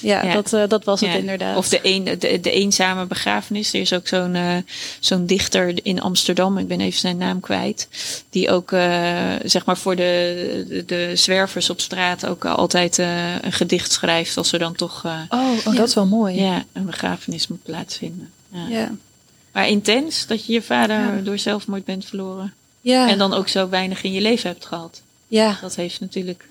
[0.00, 1.56] Ja, ja, Dat, uh, dat was het inderdaad.
[1.56, 3.72] Of de, een, de, de eenzame begrafenis.
[3.72, 4.36] Er is ook zo'n
[5.00, 7.88] zo'n dichter in Amsterdam, ik ben even zijn naam kwijt.
[8.30, 8.70] Die ook,
[9.44, 14.36] zeg maar, voor de, de, de zwervers op straat ook altijd uh, een gedicht schrijft
[14.36, 15.78] als er dan toch uh, oh, oh ja.
[15.78, 16.40] dat is wel mooi.
[16.40, 18.30] Ja een begrafenis moet plaatsvinden.
[18.48, 18.92] Ja, ja.
[19.52, 21.20] maar intens dat je je vader ja.
[21.20, 22.54] door zelfmoord bent verloren.
[22.80, 23.08] Ja.
[23.08, 25.02] En dan ook zo weinig in je leven hebt gehad.
[25.28, 25.58] Ja.
[25.60, 26.48] Dat heeft natuurlijk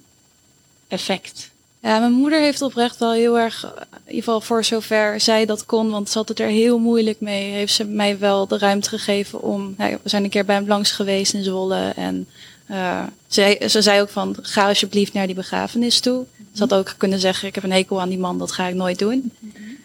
[0.88, 1.50] effect.
[1.82, 3.70] Ja mijn moeder heeft oprecht wel heel erg in
[4.06, 7.52] ieder geval voor zover zij dat kon want ze had het er heel moeilijk mee
[7.52, 10.68] heeft ze mij wel de ruimte gegeven om nou, we zijn een keer bij hem
[10.68, 12.28] langs geweest in Zwolle en
[12.72, 16.26] uh, ze, ze zei ook van, ga alsjeblieft naar die begrafenis toe.
[16.54, 18.76] Ze had ook kunnen zeggen, ik heb een hekel aan die man, dat ga ik
[18.76, 19.32] nooit doen.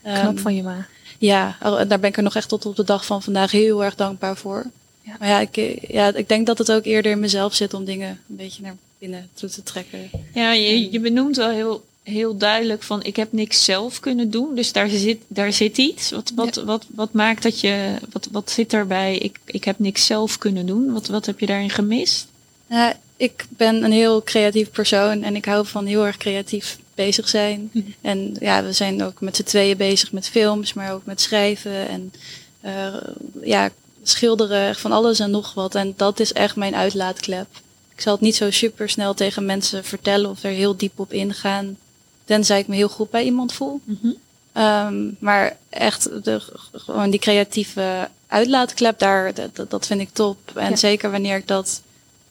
[0.07, 0.87] Um, Knap van je ma.
[1.19, 3.95] Ja, daar ben ik er nog echt tot op de dag van vandaag heel erg
[3.95, 4.65] dankbaar voor.
[5.03, 5.17] Ja.
[5.19, 8.09] Maar ja ik, ja, ik denk dat het ook eerder in mezelf zit om dingen
[8.09, 10.11] een beetje naar binnen toe te trekken.
[10.35, 14.55] Ja, je, je benoemt wel heel, heel duidelijk van, ik heb niks zelf kunnen doen.
[14.55, 16.11] Dus daar zit, daar zit iets.
[16.11, 16.65] Wat, wat, ja.
[16.65, 20.67] wat, wat maakt dat je, wat, wat zit erbij, ik, ik heb niks zelf kunnen
[20.67, 20.93] doen?
[20.93, 22.27] Wat, wat heb je daarin gemist?
[22.67, 27.29] Nou, ik ben een heel creatief persoon en ik hou van heel erg creatief bezig
[27.29, 27.71] zijn.
[27.73, 27.85] Mhm.
[28.01, 31.89] En ja, we zijn ook met z'n tweeën bezig met films, maar ook met schrijven
[31.89, 32.13] en
[32.61, 32.95] eh,
[33.43, 33.71] ja,
[34.03, 35.75] schilderen, echt van alles en nog wat.
[35.75, 37.47] En dat is echt mijn uitlaatklep.
[37.95, 41.13] Ik zal het niet zo super snel tegen mensen vertellen of er heel diep op
[41.13, 41.77] ingaan,
[42.25, 43.81] tenzij ik me heel goed bij iemand voel.
[43.85, 44.09] Mhm.
[44.53, 46.41] Ehm, maar echt de,
[46.73, 50.39] gewoon die creatieve uitlaatklep daar, dat, dat vind ik top.
[50.55, 50.77] En Ja.
[50.77, 51.83] zeker wanneer ik dat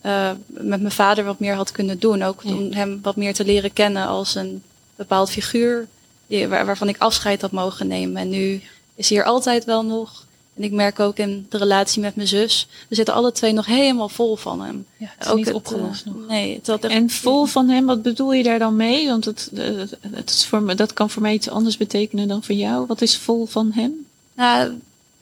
[0.06, 2.22] eh, met mijn vader wat meer had kunnen doen.
[2.24, 2.54] Ook Ja.
[2.56, 4.64] om hem wat meer te leren kennen als een
[4.96, 5.88] bepaald figuur
[6.28, 8.22] die, waar, waarvan ik afscheid had mogen nemen.
[8.22, 8.62] En nu
[8.96, 10.24] is hij er altijd wel nog.
[10.56, 12.68] En ik merk ook in de relatie met mijn zus.
[12.88, 14.86] We zitten alle twee nog helemaal vol van hem.
[14.98, 16.28] Ja, het is ook niet het, opgelost eh, nog.
[16.28, 19.08] Nee, het echt- En vol van hem, wat bedoel je daar dan mee?
[19.08, 19.64] Want het, eh,
[20.12, 22.86] het is voor me, dat kan voor mij iets anders betekenen dan voor jou.
[22.86, 24.06] Wat is vol van hem?
[24.36, 24.72] Nou,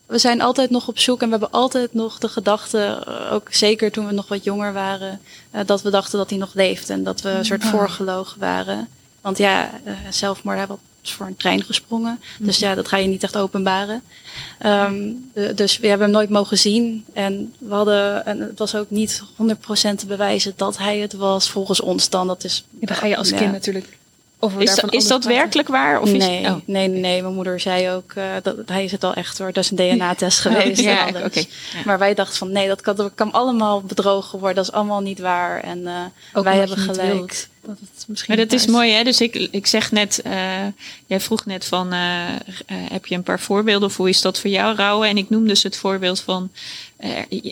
[0.06, 3.48] we zijn altijd nog op zoek en we hebben altijd nog de gedachte, eh, ook
[3.54, 5.20] zeker toen we nog wat jonger waren,
[5.52, 7.70] eh, dat we dachten dat hij nog leeft en dat we een soort Ah.
[7.70, 8.88] voorgelogen waren.
[9.22, 12.20] Want ja, eh, zelfmoord hebben we voor een trein gesprongen.
[12.40, 14.02] Dus ja, dat ga je niet echt openbaren.
[14.60, 17.06] De- dus we hebben hem nooit mogen zien.
[17.14, 21.50] En we hadden, en het was ook niet 100% te bewijzen dat hij het was
[21.50, 22.28] volgens ons dan.
[22.28, 23.38] Dat is, Ja, dan ga je als Ja.
[23.38, 23.98] kind natuurlijk
[24.58, 26.02] Is, is dat werkelijk waar?
[26.02, 26.56] Of is, nee, oh.
[26.66, 27.22] nee, nee.
[27.22, 29.54] Mijn moeder zei ook, eh, dat, hij is het al echt hoor.
[29.54, 30.80] Dat is een DNA-test geweest.
[30.80, 31.34] en Ja, alles.
[31.34, 31.44] Ja.
[31.86, 34.56] Maar wij dachten van nee, dat kan, dat kan allemaal bedrogen worden.
[34.56, 35.60] Dat is allemaal niet waar.
[35.60, 35.94] En eh,
[36.34, 37.12] Ook wij hebben gelijk.
[37.12, 39.04] wilt Dat het misschien Maar dat is mooi, hè?
[39.04, 40.34] Dus ik, ik zeg net, eh,
[41.06, 41.92] jij vroeg net van,
[42.66, 45.10] heb je een paar voorbeelden of hoe is dat voor jou rouwen?
[45.10, 46.52] En ik noem dus het voorbeeld van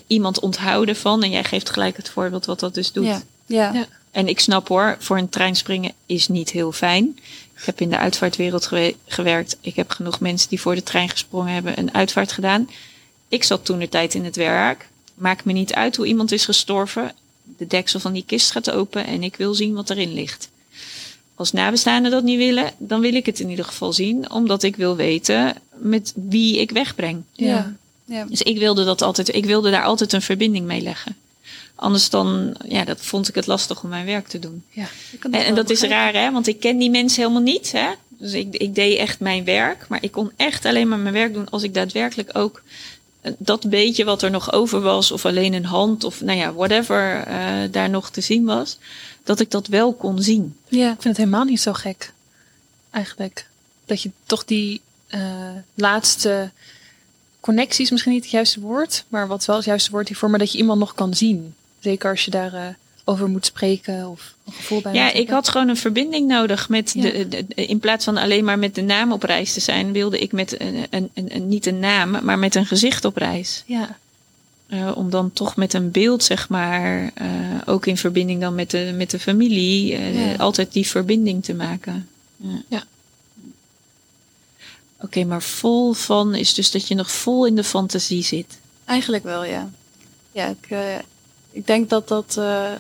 [0.08, 1.24] iemand onthouden van.
[1.24, 3.06] En jij geeft gelijk het voorbeeld wat dat dus doet.
[3.06, 3.74] Ja, ja.
[3.74, 3.86] Ja.
[4.12, 7.20] En ik snap hoor, voor een trein springen is niet heel fijn.
[7.56, 9.58] Ik heb in de uitvaartwereld gewe- gewerkt.
[9.62, 12.70] Ik heb genoeg mensen die voor de trein gesprongen hebben een uitvaart gedaan.
[13.28, 14.90] Ik zat toen de tijd in het werk.
[15.14, 17.14] Maakt me niet uit hoe iemand is gestorven.
[17.58, 20.50] De deksel van die kist gaat open en ik wil zien wat erin ligt.
[21.36, 24.76] Als nabestaanden dat niet willen, dan wil ik het in ieder geval zien, omdat ik
[24.76, 27.24] wil weten met wie ik wegbreng.
[27.34, 27.76] Ja.
[28.06, 28.26] ja.
[28.26, 31.16] Dus ik wilde dat altijd, ik wilde daar altijd een verbinding mee leggen.
[31.82, 34.64] Anders dan, ja, dat vond ik het lastig om mijn werk te doen.
[34.70, 34.88] Ja.
[35.32, 36.32] En, dat is raar, hè?
[36.32, 37.90] Want ik ken die mensen helemaal niet, hè?
[38.08, 39.88] Dus ik, ik deed echt mijn werk.
[39.88, 42.62] Maar ik kon echt alleen maar mijn werk doen als ik daadwerkelijk ook
[43.22, 46.54] eh, dat beetje wat er nog over was, of alleen een hand, of nou ja,
[46.54, 48.78] whatever eh, daar nog te zien was,
[49.24, 50.56] dat ik dat wel kon zien.
[50.68, 50.88] Ja.
[50.88, 52.14] Ik vind het helemaal niet zo gek.
[52.92, 53.48] Eigenlijk.
[53.86, 55.22] Dat je toch die eh,
[55.74, 56.52] laatste
[57.40, 59.04] connectie is misschien niet het juiste woord.
[59.08, 60.30] Maar wat wel het juiste woord hiervoor.
[60.30, 61.54] Maar dat je iemand nog kan zien.
[61.82, 62.66] Zeker als je daar eh,
[63.04, 66.92] over moet spreken of een gevoel bij Ja, ik had gewoon een verbinding nodig met
[66.96, 67.02] Ja.
[67.02, 70.32] de, in plaats van alleen maar met de naam op reis te zijn, wilde ik
[70.32, 73.64] met een, een, een, een- niet een naam, maar met een gezicht op reis.
[73.66, 73.98] Ja.
[74.68, 77.28] Eh, om dan toch met een beeld, zeg maar, eh,
[77.66, 80.36] ook in verbinding dan met de, met de familie, Ja.
[80.36, 82.08] altijd die verbinding te maken.
[82.38, 82.62] Ja.
[82.68, 82.84] Ja.
[85.00, 88.58] Oké, maar vol van is dus dat je nog vol in de fantasie zit.
[88.86, 89.70] Eigenlijk wel, ja.
[90.32, 90.68] Ja, ik,
[91.52, 92.72] ik denk dat dat eh,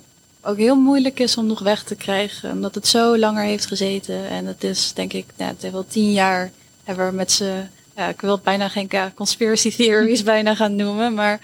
[0.41, 2.51] ook heel moeilijk is om nog weg te krijgen.
[2.51, 4.29] Omdat het zo langer heeft gezeten.
[4.29, 6.51] En het is, denk ik, nou, het heeft wel tien jaar
[6.83, 7.69] hebben we met z'n...
[7.95, 11.13] Ja, ik wil het bijna geen ja, conspiracy theories bijna gaan noemen.
[11.13, 11.39] Maar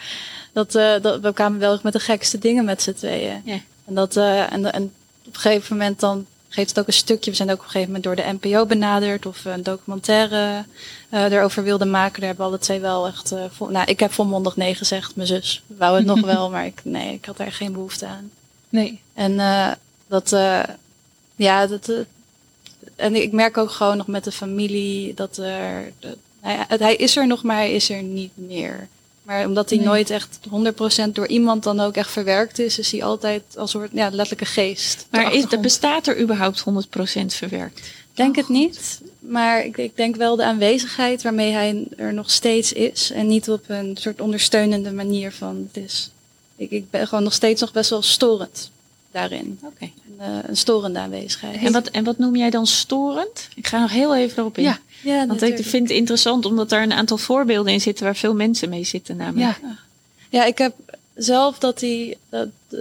[0.54, 3.42] dat, eh, dat, we kwamen wel met de gekste dingen met z'n tweeën.
[3.46, 3.60] Ja.
[3.86, 4.84] En, dat, eh, en, en
[5.26, 7.30] op een gegeven moment dan geeft het ook een stukje.
[7.32, 9.26] We zijn ook op een gegeven moment door de NPO benaderd.
[9.26, 10.66] Of we een documentaire
[11.10, 12.20] eh erover wilden maken.
[12.20, 13.32] Daar hebben we alle twee wel echt...
[13.32, 15.16] eh, vol, nou, ik heb volmondig nee gezegd.
[15.16, 16.50] Mijn zus wou het nog wel.
[16.50, 18.32] Maar ik, nee, ik had daar geen behoefte aan.
[18.70, 19.02] Nee.
[19.14, 19.72] En eh,
[20.08, 20.30] dat...
[21.36, 21.92] ja, dat...
[22.96, 25.92] en ik merk ook gewoon nog met de familie dat er...
[26.42, 28.88] nou het- hij is er nog, maar hij is er niet meer.
[29.28, 29.88] Maar omdat hij Nee.
[29.88, 33.92] nooit echt 100% door iemand dan ook echt verwerkt is, is hij altijd als soort
[33.94, 35.08] ja, letterlijke geest.
[35.12, 37.82] Maar is, bestaat er überhaupt 100% verwerkt?
[38.14, 39.02] denk het niet.
[39.20, 43.12] Maar ik, ik denk wel de aanwezigheid waarmee hij er nog steeds is.
[43.12, 46.10] En niet op een soort ondersteunende manier van het is.
[46.56, 48.72] Ik, ik ben gewoon nog steeds nog best wel storend
[49.12, 49.60] daarin.
[49.64, 49.84] Oké.
[49.84, 51.64] Een, eh, een storende aanwezigheid.
[51.64, 53.48] En, wat, en wat noem jij dan storend?
[53.56, 54.64] Ik ga nog heel even erop in.
[54.64, 54.80] Ja.
[55.02, 58.34] Ja, Want ik vind het interessant omdat daar een aantal voorbeelden in zitten waar veel
[58.34, 59.60] mensen mee zitten namelijk.
[59.62, 59.78] Ja.
[60.30, 60.74] Ja, ik heb
[61.16, 62.18] zelf dat hij.
[62.30, 62.80] Dat, eh,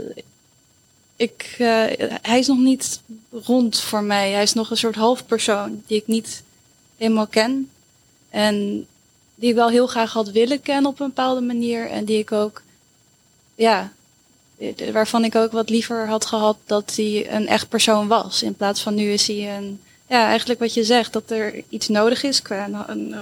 [1.17, 1.85] ik, eh,
[2.23, 3.01] hij is nog niet
[3.31, 4.31] rond voor mij.
[4.31, 6.43] Hij is nog een soort halfpersoon die ik niet
[6.97, 7.71] helemaal ken.
[8.31, 8.87] En
[9.35, 11.91] die ik wel heel graag had willen kennen op een bepaalde manier.
[11.91, 12.63] En die ik ook,
[13.55, 13.93] ja,
[14.93, 18.43] waarvan ik ook wat liever had gehad dat hij een echt persoon was.
[18.43, 21.89] In plaats van nu is hij een, ja, eigenlijk wat je zegt, dat er iets
[21.89, 23.15] nodig is qua een, een-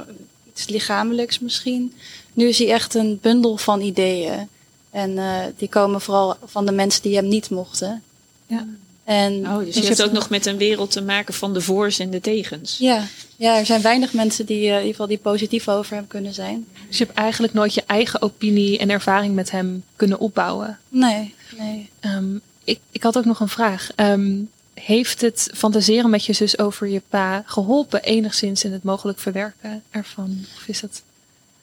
[0.52, 1.94] iets lichamelijks misschien.
[2.32, 4.48] Nu is hij echt een bundel van ideeën.
[4.90, 8.02] En eh, die komen vooral van de mensen die hem niet mochten.
[8.46, 8.66] Ja.
[9.04, 11.60] En Oh, dus je hebt heb- ook nog met een wereld te maken van de
[11.60, 12.76] voor's en de tegens.
[12.78, 13.04] Ja,
[13.36, 16.34] ja, er zijn weinig mensen die eh, in ieder geval die positief over hem kunnen
[16.34, 16.66] zijn.
[16.88, 20.78] Dus je hebt eigenlijk nooit je eigen opinie en ervaring met hem kunnen opbouwen.
[20.88, 21.90] Nee, nee.
[22.00, 23.90] Ehm, ik, ik had ook nog een vraag.
[23.94, 24.36] Ehm,
[24.74, 29.82] heeft het fantaseren met je zus over je pa geholpen enigszins in het mogelijk verwerken
[29.90, 30.44] ervan?
[30.56, 31.02] Of is dat...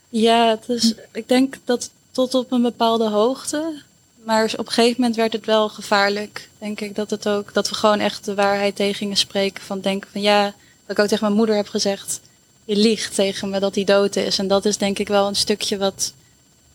[0.10, 3.82] Ja, is, ik denk dat tot op een bepaalde hoogte.
[4.24, 6.50] Maar op een gegeven moment werd het wel gevaarlijk.
[6.58, 9.63] Denk ik dat het ook, dat we gewoon echt de waarheid tegen gingen spreken.
[9.63, 12.19] Van denken van ja, dat ik ook tegen mijn moeder heb gezegd.
[12.65, 14.39] Je liegt tegen me dat hij dood is.
[14.39, 16.13] En dat is denk ik wel een stukje wat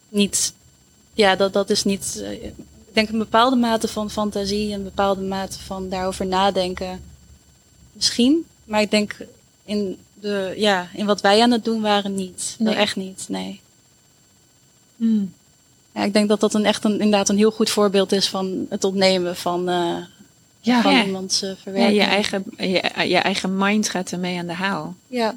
[0.09, 0.53] niet,
[1.15, 2.51] ja, dat, dat is niet, eh,
[2.97, 4.73] denk een bepaalde mate van fantasie.
[4.73, 7.01] Een bepaalde mate van daarover nadenken.
[7.93, 8.45] Misschien.
[8.65, 9.17] Maar ik denk
[9.65, 12.57] in, de, ja, in wat wij aan het doen waren niet.
[12.59, 12.75] Nee.
[12.75, 13.61] Echt niet, nee.
[14.97, 15.33] Hmm.
[15.95, 18.67] Ja, ik denk dat dat een echt een, inderdaad een heel goed voorbeeld is van
[18.69, 19.97] het ontnemen van, eh,
[20.61, 21.05] Ja, van Ja.
[21.05, 21.97] iemands eh, Ja, verwerking.
[21.97, 24.95] je, eigen, je, je eigen mind gaat ermee aan de haal.
[25.07, 25.35] Ja,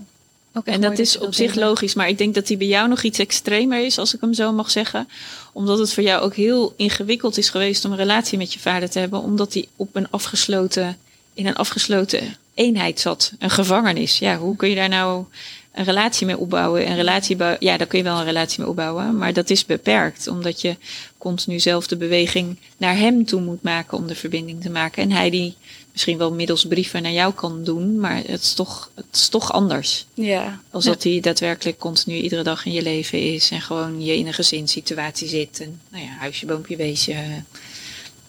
[0.64, 3.20] En dat is op zich logisch, maar ik denk dat die bij jou nog iets
[3.20, 5.08] extremer is, als ik hem zo mag zeggen.
[5.54, 8.90] Omdat het voor jou ook heel ingewikkeld is geweest om een relatie met je vader
[8.90, 10.98] te hebben, omdat hij op een afgesloten,
[11.34, 14.20] in een afgesloten eenheid zat, een gevangenis.
[14.20, 15.26] Ja, hoe kun je daar nou
[15.74, 16.90] een relatie mee opbouwen?
[16.90, 20.28] Een relatie ja, daar kun je wel een relatie mee opbouwen, maar dat is beperkt,
[20.28, 20.76] omdat je
[21.18, 25.04] continu zelf de beweging naar hem toe moet maken om de verbinding te maken.
[25.04, 25.56] En hij die
[25.92, 29.52] misschien wel middels brieven naar jou kan doen, maar het is toch, het is toch
[29.54, 30.06] anders.
[30.14, 30.90] ja, Als Ja.
[30.92, 34.34] dat hij daadwerkelijk continu iedere dag in je leven is en gewoon je in een
[34.34, 35.60] gezinssituatie zit.
[35.60, 37.12] En nou ja, huisje, boompje, weesje.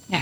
[0.07, 0.19] Ja,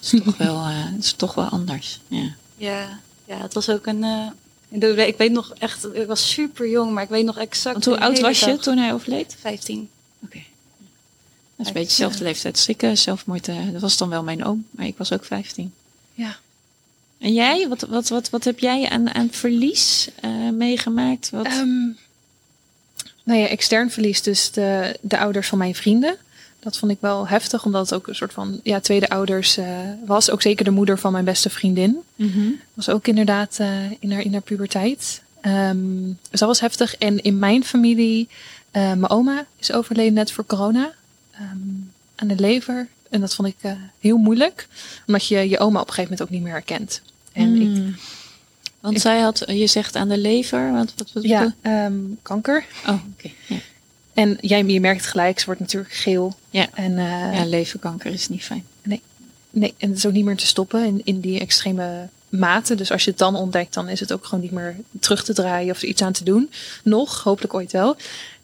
[0.00, 2.00] het is toch wel, eh, het is toch wel anders.
[2.08, 2.34] Ja.
[2.56, 4.04] ja, ja, het was ook een.
[4.04, 4.26] eh,
[4.68, 7.72] ik weet- ik weet nog echt, ik was super jong, maar ik weet nog exact.
[7.72, 9.36] Want hoe oud was je toen hij overleed?
[9.40, 9.88] 15.
[10.24, 10.38] Oké.
[11.56, 12.82] Dat is een beetje dezelfde leeftijd als ik.
[12.82, 15.72] eh, Zelfmoord, dat was dan wel mijn oom, maar ik was ook 15.
[16.14, 16.36] Ja.
[17.22, 21.30] En jij, wat, wat, wat, wat heb jij aan, aan verlies eh, meegemaakt?
[21.30, 21.46] Wat?
[21.46, 21.86] Ehm,
[23.24, 26.16] nou ja, extern verlies dus de, de ouders van mijn vrienden.
[26.58, 29.78] Dat vond ik wel heftig, omdat het ook een soort van ja, tweede ouders eh,
[30.06, 30.30] was.
[30.30, 31.98] Ook zeker de moeder van mijn beste vriendin.
[32.16, 32.48] Mhm.
[32.74, 35.22] Was ook inderdaad eh, in, haar, in haar puberteit.
[35.40, 36.96] Ehm, dus dat was heftig.
[36.96, 38.28] En in mijn familie,
[38.72, 40.92] mijn oma is overleden net voor corona.
[41.32, 41.42] ehm,
[42.14, 42.88] aan de lever.
[43.10, 44.68] En dat vond ik heel moeilijk.
[45.06, 47.02] Omdat je je oma op een gegeven moment ook niet meer herkent.
[47.32, 47.96] En ik, Hmm.
[48.80, 52.64] Want ik- zij had, je zegt aan de lever, wat, wat, wat ja, ehm, kanker.
[52.86, 53.30] Oh, oké.
[53.46, 53.56] Ja.
[54.14, 56.34] En jij je merkt gelijk, ze wordt natuurlijk geel.
[56.50, 56.68] Ja.
[56.74, 58.64] En, eh, ja, leverkanker is niet fijn.
[59.54, 62.74] nee, en het is ook niet meer te stoppen in, in die extreme mate.
[62.74, 65.32] Dus als je het dan ontdekt, dan is het ook gewoon niet meer terug te
[65.34, 66.50] draaien of er iets aan te doen.
[66.84, 67.96] Nog, hopelijk ooit wel.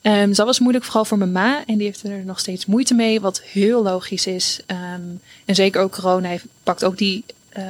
[0.03, 1.65] Ehm, dus dat was moeilijk, vooral voor mijn ma.
[1.67, 4.61] En die heeft er nog steeds moeite mee, wat heel logisch is.
[4.67, 5.01] Ehm,
[5.45, 7.65] en zeker ook corona heeft, pakt ook die, eh,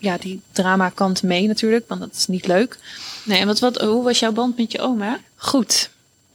[0.00, 2.78] ja, die drama kant mee natuurlijk, want dat is niet leuk.
[3.24, 5.20] Nee, en wat, wat, hoe was jouw band met je oma?
[5.36, 5.90] Goed.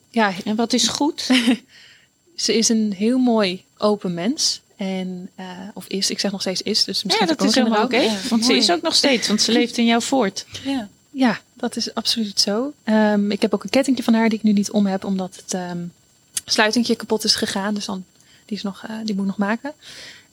[0.10, 1.22] Ja, En wat is goed?
[2.36, 4.62] Ze is een heel mooi open mens.
[4.76, 7.56] En, eh, of is, ik zeg nog steeds is, dus ja, misschien dat ook is
[7.56, 7.98] helemaal oké.
[7.98, 10.46] Ja, want ze is ook nog steeds, want ze leeft in jou voort.
[10.64, 10.90] Ja.
[11.10, 12.74] Ja, dat is absoluut zo.
[12.84, 15.36] Ehm, ik heb ook een kettingje van haar die ik nu niet om heb, omdat
[15.36, 15.78] het ehm
[16.46, 17.74] sluitingje kapot is gegaan.
[17.74, 18.06] Dus dan,
[18.46, 19.74] die, is nog, eh, die moet ik nog maken.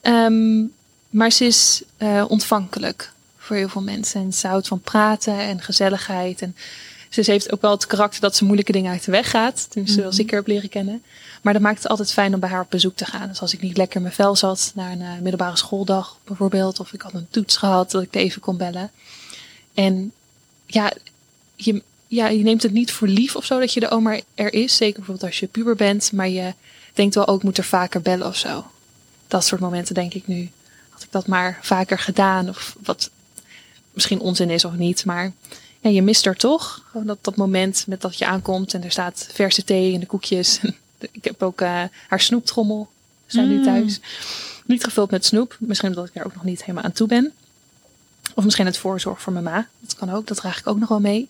[0.01, 0.65] Ehm,
[1.09, 3.13] maar ze is eh, ontvankelijk
[3.43, 4.21] voor heel veel mensen.
[4.21, 6.41] En ze houdt van praten en gezelligheid.
[6.41, 6.55] En
[7.09, 9.69] ze heeft ook wel het karakter dat ze moeilijke dingen uit de weg gaat.
[9.69, 11.03] Tenminste, zoals ik haar heb leren kennen.
[11.41, 13.27] Maar dat maakt het altijd fijn om bij haar op bezoek te gaan.
[13.27, 16.79] Dus als ik niet lekker in mijn vel zat, naar een eh, middelbare schooldag bijvoorbeeld.
[16.79, 18.91] Of ik had een toets gehad, dat ik er even kon bellen.
[19.73, 20.11] En
[20.65, 20.93] ja,
[21.55, 24.53] je, ja, je neemt het niet voor lief of zo dat je de oma er
[24.53, 24.75] is.
[24.75, 26.11] Zeker bijvoorbeeld als je puber bent.
[26.11, 26.53] Maar je
[26.93, 28.65] denkt wel ook, ik moet er vaker bellen of zo.
[29.27, 30.49] Dat soort momenten denk ik nu.
[30.89, 32.49] Had ik dat maar vaker gedaan.
[32.49, 33.09] Of wat
[33.93, 35.05] misschien onzin is of niet.
[35.05, 35.31] Maar
[35.81, 36.81] ja, je mist er toch.
[37.03, 40.59] Dat, dat moment met dat je aankomt en er staat verse thee en de koekjes.
[41.11, 42.89] ik heb ook eh, haar snoeptrommel.
[43.25, 43.63] Zijn nu Mm.
[43.63, 43.99] thuis.
[44.65, 45.57] Niet gevuld met snoep.
[45.59, 47.31] Misschien omdat ik daar ook nog niet helemaal aan toe ben.
[48.35, 49.67] Of misschien het voorzorg voor mijn ma.
[49.79, 50.27] Dat kan ook.
[50.27, 51.27] Dat draag ik ook nog wel mee.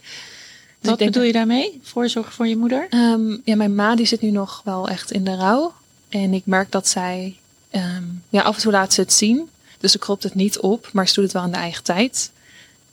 [0.80, 1.80] Dus Wat bedoel je daarmee?
[1.84, 2.88] Voorzorg voor je moeder?
[2.90, 5.74] Ehm, ja, mijn ma die zit nu nog wel echt in de rouw.
[6.10, 7.38] En ik merk dat zij...
[7.70, 9.50] ehm, ja, af en toe laat ze het zien.
[9.80, 10.90] Dus ze kropt het niet op.
[10.94, 12.32] Maar ze doet het wel in de eigen tijd.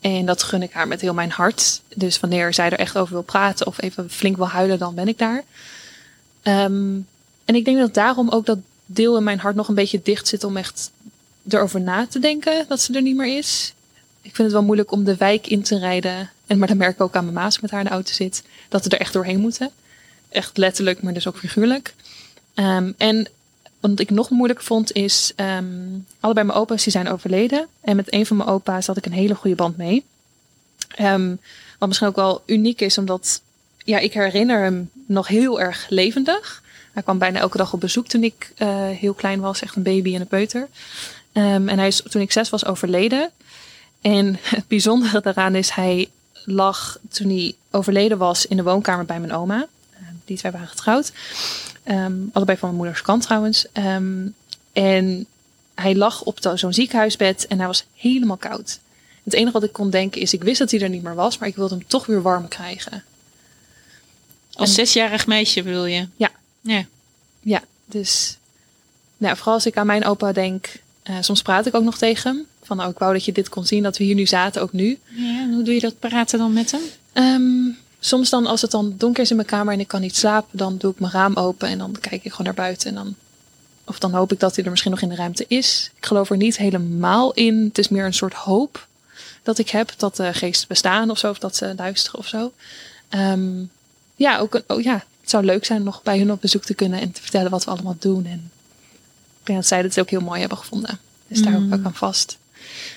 [0.01, 1.81] En dat gun ik haar met heel mijn hart.
[1.95, 3.67] Dus wanneer zij er echt over wil praten...
[3.67, 5.43] of even flink wil huilen, dan ben ik daar.
[6.41, 6.99] Ehm,
[7.45, 10.27] en ik denk dat daarom ook dat deel in mijn hart nog een beetje dicht
[10.27, 10.43] zit...
[10.43, 10.91] om echt
[11.49, 13.73] erover na te denken dat ze er niet meer is.
[14.21, 16.29] Ik vind het wel moeilijk om de wijk in te rijden.
[16.47, 18.43] En, maar dat merk ik ook aan mijn maas met haar in de auto zit.
[18.69, 19.71] Dat we er echt doorheen moeten.
[20.29, 21.93] Echt letterlijk, maar dus ook figuurlijk.
[22.53, 23.27] Ehm, en
[23.81, 25.65] wat ik nog moeilijker vond is, ehm,
[26.19, 27.67] allebei mijn opa's die zijn overleden.
[27.81, 30.05] En met een van mijn opa's had ik een hele goede band mee.
[30.87, 31.35] Ehm,
[31.77, 33.41] wat misschien ook wel uniek is, omdat
[33.83, 36.63] ja, ik herinner hem nog heel erg levendig.
[36.91, 39.83] Hij kwam bijna elke dag op bezoek toen ik uh, heel klein was, echt een
[39.83, 40.67] baby en een peuter.
[41.33, 43.31] Um, en hij is toen ik zes was overleden.
[44.01, 46.09] En het bijzondere daaraan is, hij
[46.45, 49.67] lag toen hij overleden was in de woonkamer bij mijn oma.
[50.25, 51.11] Die twee waren getrouwd.
[51.85, 53.65] Um, allebei van mijn moeders kant trouwens.
[53.73, 54.33] Um,
[54.73, 55.25] en
[55.75, 58.79] hij lag op zo'n ziekenhuisbed en hij was helemaal koud.
[59.23, 61.37] Het enige wat ik kon denken is, ik wist dat hij er niet meer was,
[61.37, 63.03] maar ik wilde hem toch weer warm krijgen.
[64.53, 66.07] Als en, zesjarig meisje bedoel je?
[66.15, 66.31] Ja.
[66.61, 66.85] Ja.
[67.39, 68.37] Ja, dus
[69.17, 72.31] nou, vooral als ik aan mijn opa denk, uh, soms praat ik ook nog tegen
[72.31, 72.45] hem.
[72.63, 74.73] Van nou, ik wou dat je dit kon zien, dat we hier nu zaten, ook
[74.73, 74.99] nu.
[75.09, 76.81] Ja, hoe doe je dat praten dan met hem?
[77.13, 80.15] Um, soms dan, als het dan donker is in mijn kamer en ik kan niet
[80.15, 82.89] slapen, dan doe ik mijn raam open en dan kijk ik gewoon naar buiten.
[82.89, 83.15] En dan,
[83.85, 85.91] of dan hoop ik dat hij er misschien nog in de ruimte is.
[85.95, 87.63] Ik geloof er niet helemaal in.
[87.63, 88.87] Het is meer een soort hoop
[89.43, 92.51] dat ik heb dat de geesten bestaan of zo, of dat ze luisteren of zo.
[93.09, 93.71] Um,
[94.15, 96.63] ja, ook een, oh ja, het zou leuk zijn om nog bij hun op bezoek
[96.63, 98.25] te kunnen en te vertellen wat we allemaal doen.
[98.25, 98.51] En
[99.39, 100.99] ik denk dat zij het ook heel mooi hebben gevonden.
[101.27, 101.73] Dus daar mm.
[101.73, 102.37] ook aan vast.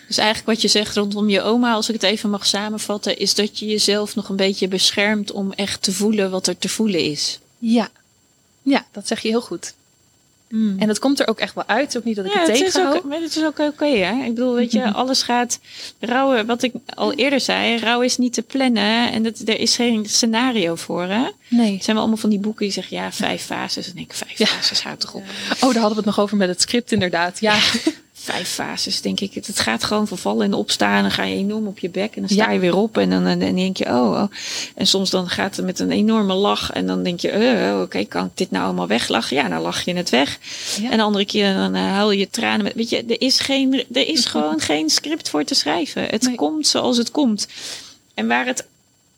[0.07, 3.35] Dus eigenlijk wat je zegt rondom je oma, als ik het even mag samenvatten, is
[3.35, 7.01] dat je jezelf nog een beetje beschermt om echt te voelen wat er te voelen
[7.01, 7.39] is.
[7.59, 7.89] Ja,
[8.63, 9.75] ja dat zeg je heel goed.
[10.55, 10.79] Mm.
[10.79, 11.97] En dat komt er ook echt wel uit.
[11.97, 13.03] Ook niet dat ik ja, het tegenhoud.
[13.11, 14.25] Het is ook oké, okay, hè?
[14.25, 15.59] Ik bedoel, weet je, alles gaat...
[16.01, 19.13] Rouwen, wat ik al eerder zei, rouw is niet te plannen.
[19.13, 21.29] En dat, er is geen scenario voor, hè?
[21.49, 21.73] Nee.
[21.73, 23.91] Het zijn wel allemaal van die boeken die zeggen, ja, vijf fases.
[23.91, 24.47] En ik, vijf ja.
[24.47, 25.23] fases, houd toch op.
[25.51, 27.41] Oh, daar hadden we het nog over met het script inderdaad.
[27.41, 27.59] Ja.
[28.25, 29.35] Vijf fases, denk ik.
[29.35, 31.03] Het gaat gewoon vervallen en opstaan.
[31.03, 32.99] Dan ga je enorm op je bek en dan sta je weer op.
[32.99, 34.25] En dan, dan denk je, oh, oh,
[34.75, 36.73] En soms dan gaat het met een enorme lach.
[36.73, 37.33] En dan denk je,
[37.73, 39.37] uh, oké, kan ik dit nou allemaal weglachen?
[39.37, 40.39] Ja, dan lach je het weg.
[40.81, 40.91] Ja.
[40.91, 42.65] En de andere keer dan uh, huil je tranen.
[42.65, 46.05] Met, weet je, er is, geen, er is gewoon geen script voor te schrijven.
[46.05, 46.35] Het nee.
[46.35, 47.49] komt zoals het komt.
[48.15, 48.65] En waar het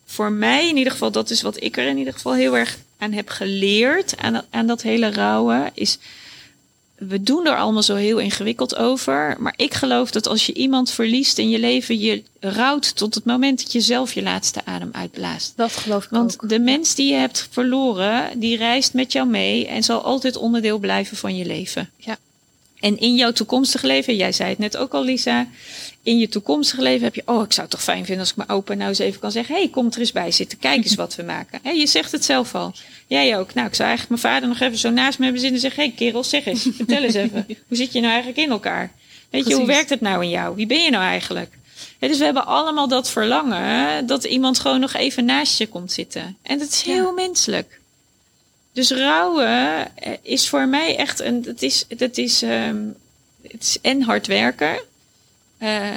[0.05, 2.77] voor mij in ieder geval, dat is wat ik er in ieder geval heel erg
[2.97, 4.17] aan heb geleerd.
[4.17, 5.97] Aan, aan dat hele rouwen, is
[6.97, 9.35] we doen er allemaal zo heel ingewikkeld over.
[9.39, 13.25] Maar ik geloof dat als je iemand verliest in je leven, je rouwt tot het
[13.25, 15.53] moment dat je zelf je laatste adem uitblaast.
[15.55, 16.49] Dat geloof ik Want ook.
[16.49, 20.77] de mens die je hebt verloren, die reist met jou mee en zal altijd onderdeel
[20.77, 21.89] blijven van je leven.
[21.97, 22.17] Ja.
[22.79, 25.47] En in jouw toekomstige leven, jij zei het net ook al, Lisa.
[26.03, 28.35] In je toekomstige leven heb je, oh, ik zou het toch fijn vinden als ik
[28.35, 30.95] mijn opa nou eens even kan zeggen: hey, kom er eens bij zitten, kijk eens
[30.95, 31.59] wat we maken.
[31.63, 32.73] Hey, je zegt het zelf al.
[33.07, 33.53] Jij ook.
[33.53, 35.83] Nou, ik zou eigenlijk mijn vader nog even zo naast me hebben zitten en zeggen:
[35.83, 37.45] hey, kerel, zeg eens, vertel eens even.
[37.67, 38.91] Hoe zit je nou eigenlijk in elkaar?
[39.29, 39.49] Weet Precies.
[39.49, 40.55] je, hoe werkt het nou in jou?
[40.55, 41.57] Wie ben je nou eigenlijk?
[41.99, 46.37] Dus we hebben allemaal dat verlangen dat iemand gewoon nog even naast je komt zitten.
[46.41, 47.11] En dat is heel ja.
[47.11, 47.79] menselijk.
[48.77, 49.87] Dus rouwen
[50.21, 51.43] is voor mij echt een.
[51.45, 52.95] Het is, dat is, um,
[53.41, 54.79] het is en hard werken.
[55.59, 55.93] Uh, uh,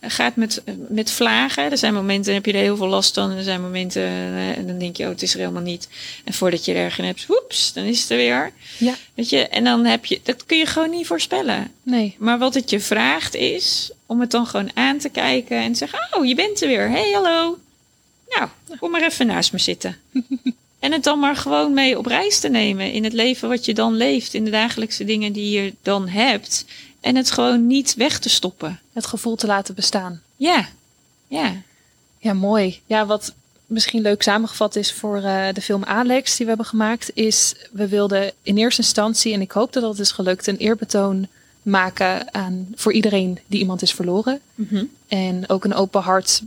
[0.00, 1.70] gaat met, met vlagen.
[1.70, 3.30] Er zijn momenten heb je er heel veel last van.
[3.30, 5.88] En er zijn momenten uh, en dan denk je, oh, het is er helemaal niet.
[6.24, 8.52] En voordat je er ergens hebt, woeps, dan is het er weer.
[8.78, 8.94] Ja.
[9.14, 11.72] Weet je, en dan heb je, dat kun je gewoon niet voorspellen.
[11.82, 12.16] Nee.
[12.18, 15.78] Maar wat het je vraagt is om het dan gewoon aan te kijken en te
[15.78, 16.90] zeggen, oh, je bent er weer.
[16.90, 17.58] Hey, hallo.
[18.28, 19.96] Nou, kom maar even naast me zitten.
[20.84, 23.74] En het dan maar gewoon mee op reis te nemen in het leven wat je
[23.74, 26.64] dan leeft, in de dagelijkse dingen die je dan hebt.
[27.00, 28.80] En het gewoon niet weg te stoppen.
[28.92, 30.22] Het gevoel te laten bestaan.
[30.36, 30.68] Ja,
[31.28, 31.52] ja.
[32.18, 32.80] Ja, mooi.
[32.86, 33.34] Ja, wat
[33.66, 37.88] misschien leuk samengevat is voor uh, de film Alex die we hebben gemaakt, is we
[37.88, 41.28] wilden in eerste instantie, en ik hoop dat dat is gelukt, een eerbetoon
[41.62, 44.40] maken aan voor iedereen die iemand is verloren.
[44.54, 44.90] Mm -hmm.
[45.08, 46.42] En ook een open hart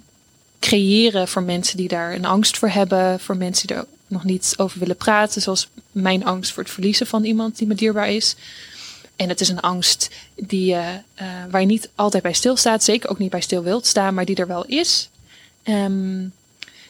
[0.60, 4.54] creëren voor mensen die daar een angst voor hebben, voor mensen die er nog niet
[4.58, 8.36] over willen praten, zoals mijn angst voor het verliezen van iemand die me dierbaar is.
[9.16, 10.90] En het is een angst die, uh,
[11.22, 14.26] uh, waar je niet altijd bij stilstaat, zeker ook niet bij stil wilt staan, maar
[14.26, 15.10] die er wel is.
[15.64, 16.34] Um,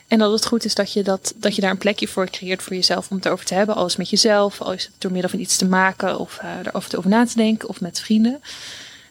[0.07, 2.63] en dat het goed is dat je, dat, dat je daar een plekje voor creëert
[2.63, 3.75] voor jezelf om het over te hebben.
[3.75, 6.97] Alles met jezelf, al is het door middel van iets te maken of uh, erover
[6.97, 8.41] over na te denken of met vrienden.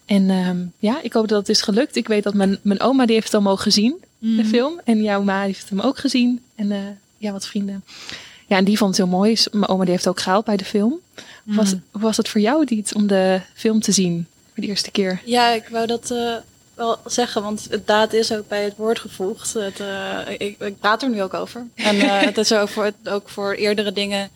[0.05, 1.97] En um, ja, ik hoop dat het is gelukt.
[1.97, 4.37] Ik weet dat mijn, mijn oma die heeft het al mogen zien, mm.
[4.37, 4.81] de film.
[4.85, 6.43] En jouw ma heeft hem ook gezien.
[6.55, 7.85] En ja, wat vrienden.
[8.47, 9.37] Ja, en die vond het heel mooi.
[9.51, 11.01] Mijn oma die heeft ook gehaald bij de film.
[11.43, 11.57] Mm.
[11.57, 15.23] Was, was het voor jou iets om de film te zien voor de eerste keer?
[15.25, 16.35] Ja, ik wou dat uh,
[16.75, 19.53] wel zeggen, want het daad is ook bij het woord gevoegd.
[19.53, 21.67] Het, uh, ik, ik, praat er nu ook over.
[21.75, 24.31] En uh, het is ook voor, ook voor eerdere dingen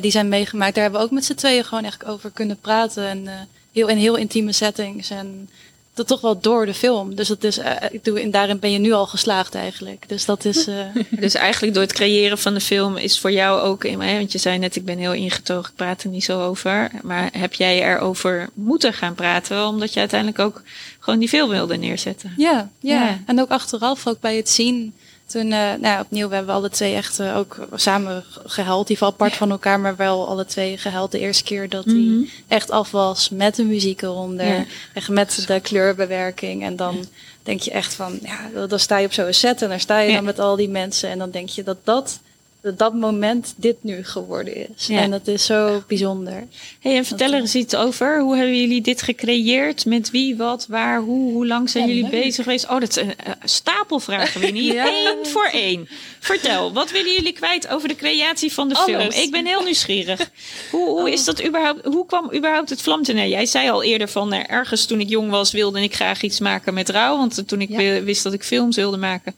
[0.00, 0.74] die zijn meegemaakt.
[0.74, 3.06] Daar hebben we ook met z'n tweeën gewoon echt over kunnen praten.
[3.06, 5.10] En heel, in heel intieme settings.
[5.10, 5.48] En
[5.94, 7.14] dat toch wel door de film.
[7.14, 10.08] Dus dat is, uh, ik doe, en daarin ben je nu al geslaagd eigenlijk.
[10.08, 10.68] Dus dat is.
[10.68, 10.74] Uh...
[11.10, 14.38] dus eigenlijk door het creëren van de film is voor jou ook, in, want je
[14.38, 16.90] zei net, ik ben heel ingetogen, ik praat er niet zo over.
[17.02, 20.62] Maar heb jij erover moeten gaan praten, omdat je uiteindelijk ook
[20.98, 22.34] gewoon die film wilde neerzetten?
[22.36, 23.04] Ja, ja.
[23.04, 23.20] ja.
[23.26, 24.94] En ook achteraf, ook bij het zien
[25.26, 28.86] toen, uh, nou, opnieuw, we hebben alle twee echt uh, ook samen gehuild.
[28.86, 31.10] Die apart van elkaar, maar wel alle twee gehuild.
[31.12, 32.28] De eerste keer dat hij mm -hmm.
[32.48, 34.46] echt af was met de muziek eronder.
[34.46, 34.64] Ja.
[34.94, 36.62] Echt met de kleurbewerking.
[36.62, 37.02] En dan ja.
[37.42, 40.14] denk je echt van, ja, dan sta je op zo'n set en daar sta je
[40.14, 41.10] dan met al die mensen.
[41.10, 42.18] En dan denk je dat dat
[42.64, 44.86] dat dat moment dit nu geworden is.
[44.86, 45.00] Ja.
[45.00, 46.46] En dat is zo bijzonder.
[46.80, 48.20] Hey, en vertel er eens iets over.
[48.20, 49.86] Hoe hebben jullie dit gecreëerd?
[49.86, 52.22] Met wie, wat, waar, hoe, hoe lang zijn ja, jullie leuk.
[52.22, 52.64] bezig geweest?
[52.64, 54.72] Oh, dat is een uh, stapelvragen, Winnie.
[54.72, 54.86] ja.
[54.86, 55.88] Eén voor één.
[56.20, 59.10] Vertel, wat willen jullie kwijt over de creatie van de film?
[59.10, 60.30] Ik ben heel nieuwsgierig.
[60.70, 61.84] Hoe, hoe is dat überhaupt?
[61.84, 65.00] Hoe kwam überhaupt het vlam te nee, Jij zei al eerder van uh, ergens toen
[65.00, 67.16] ik jong was wilde ik graag iets maken met rouw.
[67.16, 69.34] Want toen ik wist dat ik films wilde maken,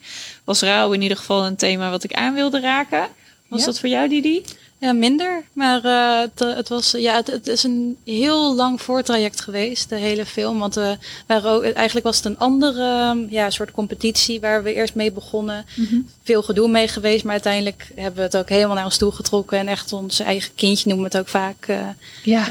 [0.47, 3.09] was rouw in ieder geval een thema wat ik aan wilde raken.
[3.49, 3.66] Was ja.
[3.66, 4.44] dat voor jou, Didi?
[4.78, 5.44] Ja, minder.
[5.53, 9.97] Maar uh, het, het, was, ja, het, het, is een heel lang voortraject geweest, de
[9.97, 10.59] hele film.
[10.59, 10.90] Want uh,
[11.26, 15.64] waren ook, eigenlijk was het een andere ja, soort competitie waar we eerst mee begonnen.
[15.74, 16.09] Mm -hmm.
[16.22, 19.59] Veel gedoe mee geweest, maar uiteindelijk hebben we het ook helemaal naar ons toe getrokken.
[19.59, 21.66] En echt ons eigen kindje noemen we het ook vaak.
[21.68, 21.88] Uh,
[22.22, 22.51] ja.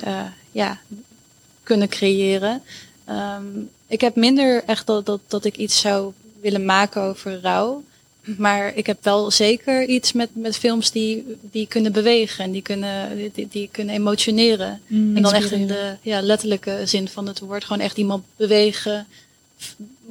[0.52, 0.78] ja,
[1.64, 2.62] kunnen creëren.
[3.10, 6.14] Um, ik heb minder echt dat, dat, dat ik iets zou
[6.46, 7.84] willen maken over rouw.
[8.38, 12.62] Maar ik heb wel zeker iets met, met films die, die kunnen bewegen en die
[12.62, 14.82] kunnen, die, die kunnen emotioneren.
[14.88, 17.64] Mm, en dan echt in de ja, letterlijke zin van het woord.
[17.64, 19.08] Gewoon echt iemand bewegen.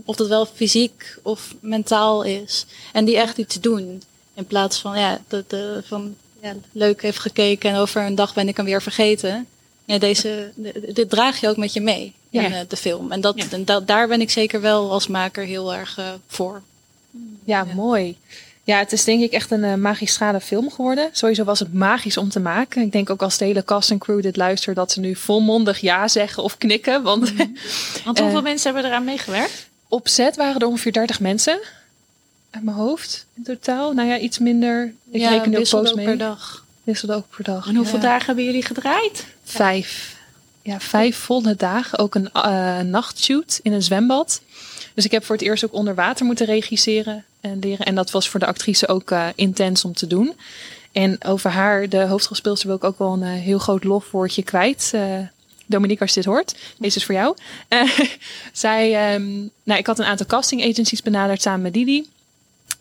[0.05, 2.66] Of dat wel fysiek of mentaal is.
[2.93, 4.03] En die echt iets doen.
[4.35, 8.35] In plaats van, ja, de, de, van ja, leuk heeft gekeken en over een dag
[8.35, 9.47] ben ik hem weer vergeten.
[9.85, 10.53] Ja, deze,
[10.95, 12.64] dit draag je ook met je mee in ja.
[12.68, 13.12] de film.
[13.12, 13.45] En, dat, ja.
[13.51, 16.62] en da, daar ben ik zeker wel als maker heel erg uh, voor.
[17.45, 18.16] Ja, ja, mooi.
[18.64, 21.09] Ja, het is denk ik echt een uh, magistrale film geworden.
[21.12, 22.82] Sowieso was het magisch om te maken.
[22.82, 25.78] Ik denk ook als de hele cast en crew dit luistert, dat ze nu volmondig
[25.78, 27.03] ja zeggen of knikken.
[27.03, 27.57] Want, mm.
[28.05, 29.68] want hoeveel uh, mensen hebben eraan meegewerkt?
[29.89, 31.61] Op set waren er ongeveer 30 mensen.
[32.51, 33.93] Uit mijn hoofd in totaal.
[33.93, 34.95] Nou ja, iets minder.
[35.11, 36.05] Ik ja, reken ook post mee.
[36.05, 36.64] per dag.
[36.82, 37.66] Wisselde ook per dag.
[37.68, 38.05] En hoeveel ja.
[38.05, 39.26] dagen hebben jullie gedraaid?
[39.45, 40.16] Vijf.
[40.64, 41.98] Ja, vijf volle dagen.
[41.98, 44.42] Ook een uh, nachtshoot in een zwembad.
[44.94, 47.86] Dus ik heb voor het eerst ook onder water moeten regisseren en leren.
[47.86, 50.36] En dat was voor de actrice ook uh, intens om te doen.
[50.92, 54.92] En over haar, de hoofdrolspeelster, wil ik ook wel een uh, heel groot lofwoordje kwijt.
[54.94, 55.18] Uh,
[55.66, 57.36] Dominique, als je dit hoort, deze is voor jou.
[58.52, 62.08] zij, um, nou, ik had een aantal casting agencies benaderd samen met Didi.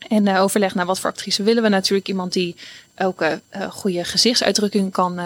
[0.08, 1.70] En overleg naar wat voor actrice willen we.
[1.70, 2.56] Natuurlijk iemand die
[2.98, 3.26] ook
[3.70, 5.20] goede gezichtsuitdrukkingen kan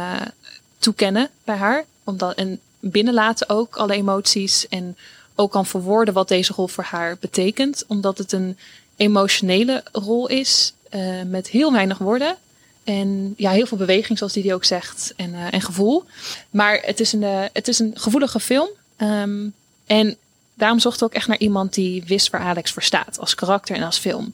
[0.80, 1.86] toekennen bij haar.
[2.08, 4.68] Omdat, en binnenlaten ook alle emoties.
[4.68, 4.98] En
[5.36, 7.84] ook kan verwoorden wat deze rol voor haar betekent.
[7.88, 8.58] Omdat het een
[8.96, 12.36] emotionele rol is uh, met heel weinig woorden.
[12.84, 16.04] En ja, heel veel beweging, zoals die ook zegt, en, uh, en gevoel.
[16.50, 18.68] Maar het is een, uh, het is een gevoelige film.
[18.98, 19.54] Um,
[19.86, 20.18] en
[20.54, 23.76] daarom zocht ik ook echt naar iemand die wist waar Alex voor staat, als karakter
[23.76, 24.34] en als film.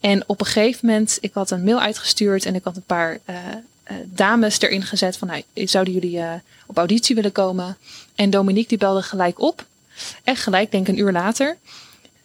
[0.00, 3.18] En op een gegeven moment, ik had een mail uitgestuurd en ik had een paar
[4.04, 6.22] dames erin gezet van, nou, zouden jullie
[6.66, 7.76] op auditie willen komen?
[8.14, 9.64] En Dominique die belde gelijk op.
[10.24, 11.56] Echt gelijk, denk een uur later.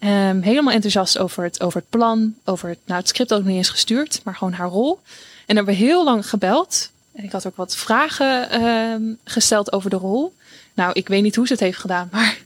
[0.04, 3.56] Um, helemaal enthousiast over het, over het plan, over het, nou, het script ook niet
[3.56, 5.00] eens gestuurd, maar gewoon haar rol.
[5.46, 6.92] En hebben we heel lang gebeld.
[7.12, 10.34] En ik had ook wat vragen um, gesteld over de rol.
[10.74, 12.38] Nou, ik weet niet hoe ze het heeft gedaan, maar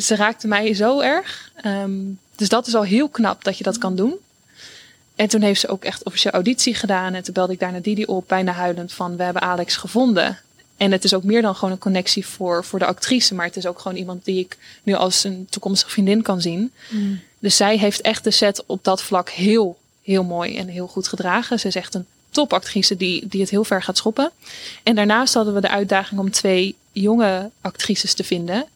[0.00, 1.52] ze raakte mij zo erg.
[1.64, 4.14] Um, dus dat is al heel knap dat je dat kan doen.
[5.20, 7.14] En toen heeft ze ook echt officieel auditie gedaan.
[7.14, 9.16] En toen belde ik daar naar Didi op, bijna huilend van...
[9.16, 10.38] we hebben Alex gevonden.
[10.76, 13.34] En het is ook meer dan gewoon een connectie voor, voor de actrice.
[13.34, 16.72] Maar het is ook gewoon iemand die ik nu als een toekomstige vriendin kan zien.
[16.88, 17.20] Mm.
[17.38, 21.08] Dus zij heeft echt de set op dat vlak heel, heel mooi en heel goed
[21.08, 21.60] gedragen.
[21.60, 24.30] Ze is echt een topactrice die, die het heel ver gaat schoppen.
[24.82, 28.66] En daarnaast hadden we de uitdaging om twee jonge actrices te vinden.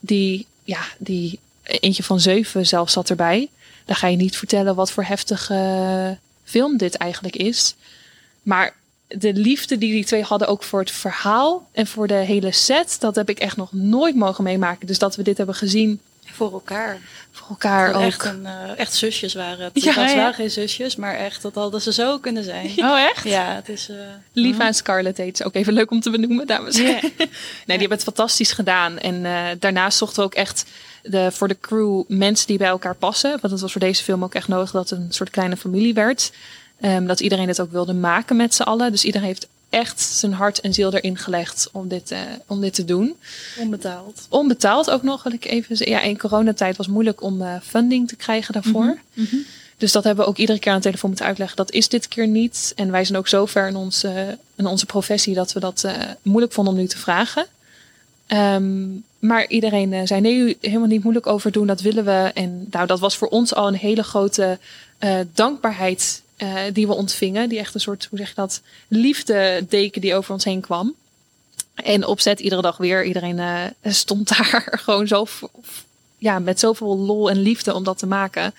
[0.00, 3.48] Die, ja, die eentje van zeven zelfs zat erbij.
[3.88, 7.74] Dan ga je niet vertellen wat voor heftige film dit eigenlijk is.
[8.42, 8.74] Maar
[9.06, 12.96] de liefde die die twee hadden ook voor het verhaal en voor de hele set,
[13.00, 14.86] dat heb ik echt nog nooit mogen meemaken.
[14.86, 16.00] Dus dat we dit hebben gezien.
[16.32, 16.98] Voor elkaar.
[17.30, 18.02] Voor elkaar ook.
[18.02, 19.82] Echt, een, uh, echt zusjes waren het.
[19.82, 22.72] Ja, het waren geen zusjes, maar echt, dat hadden ze zo kunnen zijn.
[22.88, 23.24] Oh, echt?
[23.24, 23.88] Ja, het is...
[23.90, 23.96] Uh,
[24.32, 25.44] Lief aan Scarlett heet ze.
[25.44, 26.76] Ook even leuk om te benoemen, dames.
[26.76, 27.02] Yeah.
[27.02, 27.08] nee,
[27.66, 28.98] die hebben het fantastisch gedaan.
[28.98, 30.64] En uh, daarnaast zochten we ook echt
[31.02, 33.30] de, voor de crew mensen die bij elkaar passen.
[33.30, 35.94] Want het was voor deze film ook echt nodig dat het een soort kleine familie
[35.94, 36.32] werd.
[36.80, 38.90] Um, dat iedereen het ook wilde maken met z'n allen.
[38.90, 42.74] Dus iedereen heeft echt zijn hart en ziel erin gelegd om dit, uh, om dit
[42.74, 43.16] te doen.
[43.58, 44.26] Onbetaald.
[44.28, 45.96] Onbetaald ook nog, wil ik even zeggen.
[45.96, 48.98] Ja, in coronatijd was het moeilijk om uh, funding te krijgen daarvoor.
[49.12, 49.44] Mm -hmm.
[49.76, 51.56] Dus dat hebben we ook iedere keer aan de telefoon moeten uitleggen.
[51.56, 52.72] Dat is dit keer niet.
[52.76, 55.92] En wij zijn ook zo ver in onze, in onze professie dat we dat uh,
[56.22, 57.46] moeilijk vonden om nu te vragen.
[58.28, 62.30] Um, maar iedereen zei nee, helemaal niet moeilijk over doen, dat willen we.
[62.34, 64.58] En nou, dat was voor ons al een hele grote
[65.34, 67.48] dankbaarheid uh, die we ontvingen.
[67.48, 70.94] Die echt een soort, hoe zeg je dat, liefde deken die over ons heen kwam.
[71.74, 73.04] En opzet iedere dag weer.
[73.04, 75.26] Iedereen stond daar gewoon zo,
[76.18, 78.54] ja, met zoveel lol en liefde om dat te maken.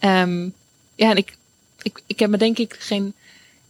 [0.00, 0.54] Um,
[0.94, 1.36] ja, en ik,
[1.82, 3.14] ik, ik heb me denk ik geen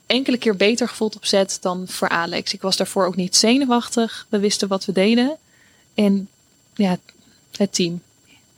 [0.06, 2.52] enkele keer beter gevoeld op set dan voor Alex.
[2.52, 4.26] Ik was daarvoor ook niet zenuwachtig.
[4.28, 5.36] We wisten wat we deden.
[5.94, 6.28] En
[6.74, 6.98] ja,
[7.56, 8.02] het team.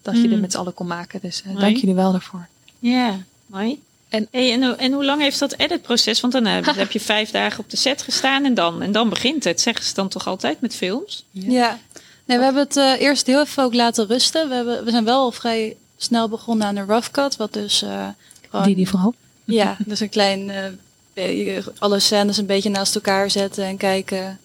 [0.03, 0.23] Dat mm.
[0.23, 1.21] je dit met z'n allen kon maken.
[1.21, 2.49] Dus uh, dank jullie wel daarvoor.
[2.79, 3.83] Ja, mooi.
[4.17, 6.21] En, hey, en, en, hoe lang heeft dat editproces?
[6.21, 9.09] Want dan heb, heb, je vijf dagen op de set gestaan en dan, en dan
[9.09, 9.61] begint het.
[9.61, 11.25] Zeggen ze dan toch altijd met films?
[11.31, 11.51] Ja.
[11.51, 11.79] ja.
[12.25, 14.49] Nee, we hebben het uh, eerst heel even ook laten rusten.
[14.49, 17.37] We, hebben, we zijn wel al vrij snel begonnen aan de rough cut.
[17.37, 18.09] Wat dus uh,
[18.51, 19.15] gewoon, Die die vooral?
[19.45, 20.53] Ja, dus een klein...
[21.79, 24.39] alle scènes een beetje naast elkaar zetten en kijken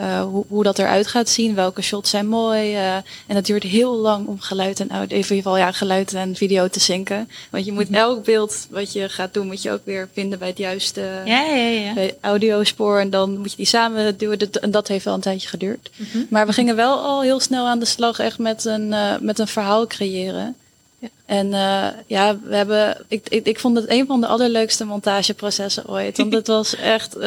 [0.00, 2.72] uh, hoe, hoe, dat eruit gaat zien, welke shots zijn mooi.
[2.72, 6.14] Uh, en dat duurt heel lang om geluid en audio, in ieder geval ja, geluid
[6.14, 7.28] en video te zinken.
[7.50, 10.48] Want je moet elk beeld wat je gaat doen, moet je ook weer vinden bij
[10.48, 11.94] het juiste ja, ja, ja.
[11.94, 12.98] Bij audiospoor.
[12.98, 14.38] En dan moet je die samen duwen.
[14.60, 15.90] En dat heeft wel een tijdje geduurd.
[15.96, 16.26] Mm -hmm.
[16.30, 19.38] Maar we gingen wel al heel snel aan de slag echt met een, uh, met
[19.38, 20.56] een verhaal creëren.
[21.04, 21.10] Ja.
[21.26, 23.04] En uh, ja, we hebben.
[23.08, 26.16] Ik, ik, ik vond het een van de allerleukste montageprocessen ooit.
[26.16, 27.16] Want het was echt.
[27.16, 27.22] Uh,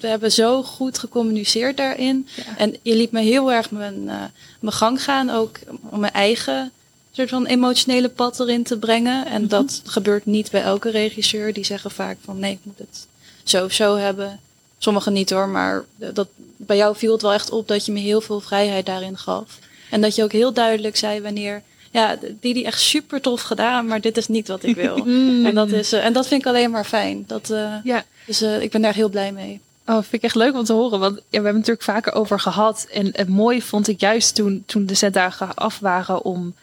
[0.00, 2.28] we hebben zo goed gecommuniceerd daarin.
[2.36, 2.56] Ja.
[2.56, 4.22] En je liet me heel erg mijn, uh,
[4.60, 5.30] mijn gang gaan.
[5.30, 5.58] Ook
[5.90, 6.72] om mijn eigen
[7.12, 9.26] soort van emotionele pad erin te brengen.
[9.26, 9.48] En mm -hmm.
[9.48, 11.52] dat gebeurt niet bij elke regisseur.
[11.52, 13.06] Die zeggen vaak van nee, ik moet het
[13.42, 14.40] zo of zo hebben.
[14.78, 18.00] Sommigen niet hoor, maar dat, bij jou viel het wel echt op dat je me
[18.00, 19.58] heel veel vrijheid daarin gaf.
[19.90, 21.62] En dat je ook heel duidelijk zei wanneer
[21.92, 24.96] ja, die die echt super tof gedaan, maar dit is niet wat ik wil.
[25.04, 25.46] Mm.
[25.46, 27.24] en, dat is, uh, en dat vind ik alleen maar fijn.
[27.26, 27.52] Dat,
[27.84, 28.04] ja.
[28.26, 29.60] Dus uh, ik ben daar heel blij mee.
[29.86, 31.00] Oh, vind ik echt leuk om te horen.
[31.00, 32.86] Want ja, we hebben het natuurlijk vaker over gehad.
[32.92, 36.54] En het mooie vond ik juist toen, toen de setdagen af waren om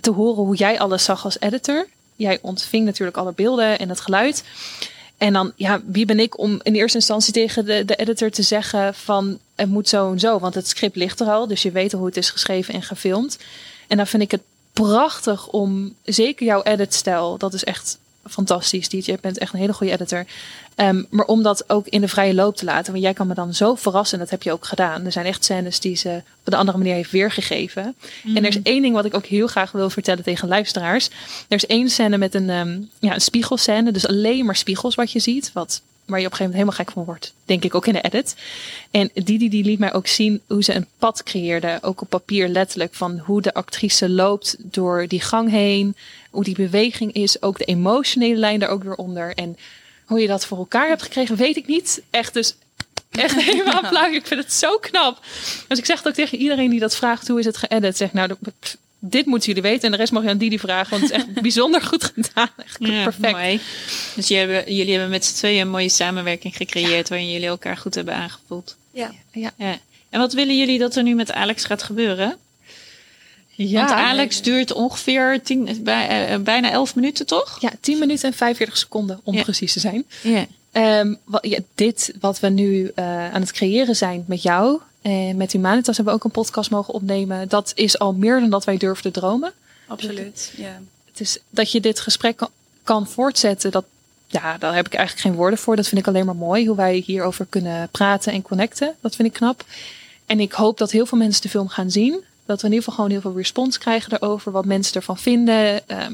[0.00, 1.86] te horen hoe jij alles zag als editor.
[2.16, 4.44] Jij ontving natuurlijk alle beelden en het geluid.
[5.16, 8.42] En dan, ja, wie ben ik om in eerste instantie tegen de, de editor te
[8.42, 10.38] zeggen van het moet zo en zo.
[10.38, 12.82] Want het script ligt er al, dus je weet al hoe het is geschreven en
[12.82, 13.38] gefilmd.
[13.86, 18.88] En dan vind ik het prachtig om, zeker jouw editstijl, dat is echt fantastisch.
[18.88, 20.24] DJ, je bent echt een hele goede editor.
[20.76, 22.92] Um, maar om dat ook in de vrije loop te laten.
[22.92, 24.18] Want jij kan me dan zo verrassen.
[24.18, 25.04] Dat heb je ook gedaan.
[25.04, 27.94] Er zijn echt scènes die ze op een andere manier heeft weergegeven.
[28.22, 28.36] Mm.
[28.36, 31.08] En er is één ding wat ik ook heel graag wil vertellen tegen luisteraars.
[31.48, 33.92] Er is één scène met een, um, ja, een spiegelscène.
[33.92, 35.50] Dus alleen maar spiegels wat je ziet.
[35.52, 37.32] Wat waar je op een gegeven moment helemaal gek van wordt.
[37.44, 38.36] Denk ik ook in de edit.
[38.90, 41.78] En Didi die liet mij ook zien hoe ze een pad creëerde.
[41.82, 42.94] Ook op papier letterlijk.
[42.94, 45.96] Van hoe de actrice loopt door die gang heen.
[46.30, 47.42] Hoe die beweging is.
[47.42, 49.34] Ook de emotionele lijn daar ook weer onder.
[49.34, 49.56] En
[50.04, 52.02] hoe je dat voor elkaar hebt gekregen, weet ik niet.
[52.10, 52.54] Echt dus
[53.10, 54.14] echt helemaal applaus.
[54.14, 55.20] Ik vind het zo knap.
[55.68, 57.28] Dus ik zeg het ook tegen iedereen die dat vraagt.
[57.28, 57.96] Hoe is het geëdit?
[57.96, 58.36] Zeg nou,
[59.08, 59.84] dit moeten jullie weten.
[59.84, 60.90] En de rest mag je aan Didi vragen.
[60.90, 62.48] Want het is echt bijzonder goed gedaan.
[62.56, 63.32] Echt ja, perfect.
[63.32, 63.60] Mooi.
[64.14, 67.08] Dus jullie hebben, jullie hebben met z'n tweeën een mooie samenwerking gecreëerd.
[67.08, 67.14] Ja.
[67.14, 68.76] Waarin jullie elkaar goed hebben aangevoeld.
[68.90, 69.12] Ja.
[69.32, 69.50] ja.
[69.56, 69.78] ja.
[70.10, 72.36] En wat willen jullie dat er nu met Alex gaat gebeuren?
[73.56, 77.60] Ja, Want Alex duurt ongeveer tien, bij, uh, bijna 11 minuten, toch?
[77.60, 80.04] Ja, 10 minuten en 45 seconden om precies te zijn.
[80.22, 80.46] Ja.
[80.72, 84.80] Ehm, wat, ja, dit wat we nu eh, aan het creëren zijn met jou
[85.10, 87.48] en met Humanitas hebben we ook een podcast mogen opnemen.
[87.48, 89.52] Dat is al meer dan dat wij durfden dromen.
[89.86, 90.52] Absoluut.
[90.56, 90.80] Ja.
[91.04, 92.48] Het is dat je dit gesprek kan,
[92.82, 93.70] kan voortzetten.
[93.70, 93.84] Dat,
[94.26, 95.76] ja, daar heb ik eigenlijk geen woorden voor.
[95.76, 96.66] Dat vind ik alleen maar mooi.
[96.66, 98.94] Hoe wij hierover kunnen praten en connecten.
[99.00, 99.64] Dat vind ik knap.
[100.26, 102.12] En ik hoop dat heel veel mensen de film gaan zien.
[102.46, 104.52] Dat we in ieder geval gewoon heel veel respons krijgen daarover.
[104.52, 105.88] Wat mensen ervan vinden.
[105.88, 106.12] Ehm,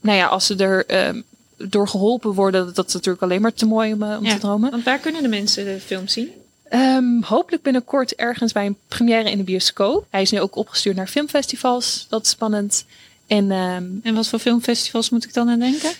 [0.00, 1.20] nou ja, als ze er ehm,
[1.56, 2.74] door geholpen worden.
[2.74, 4.32] Dat is natuurlijk alleen maar te mooi om, eh, om Ja.
[4.34, 4.70] te dromen.
[4.70, 6.30] Want waar kunnen de mensen de film zien?
[6.68, 10.06] Ehm, hopelijk binnenkort ergens bij een première in de bioscoop.
[10.10, 12.06] Hij is nu ook opgestuurd naar filmfestivals.
[12.08, 12.84] Dat is spannend.
[13.26, 15.90] En ehm, En wat voor filmfestivals moet ik dan aan denken?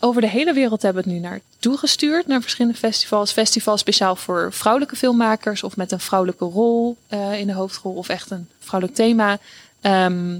[0.00, 2.26] over de hele wereld hebben we het nu naartoe gestuurd.
[2.26, 3.32] Naar verschillende festivals.
[3.32, 5.62] Festivals speciaal voor vrouwelijke filmmakers.
[5.62, 7.94] Of met een vrouwelijke rol eh, in de hoofdrol.
[7.94, 9.38] Of echt een vrouwelijk thema.
[9.80, 10.38] Ehm,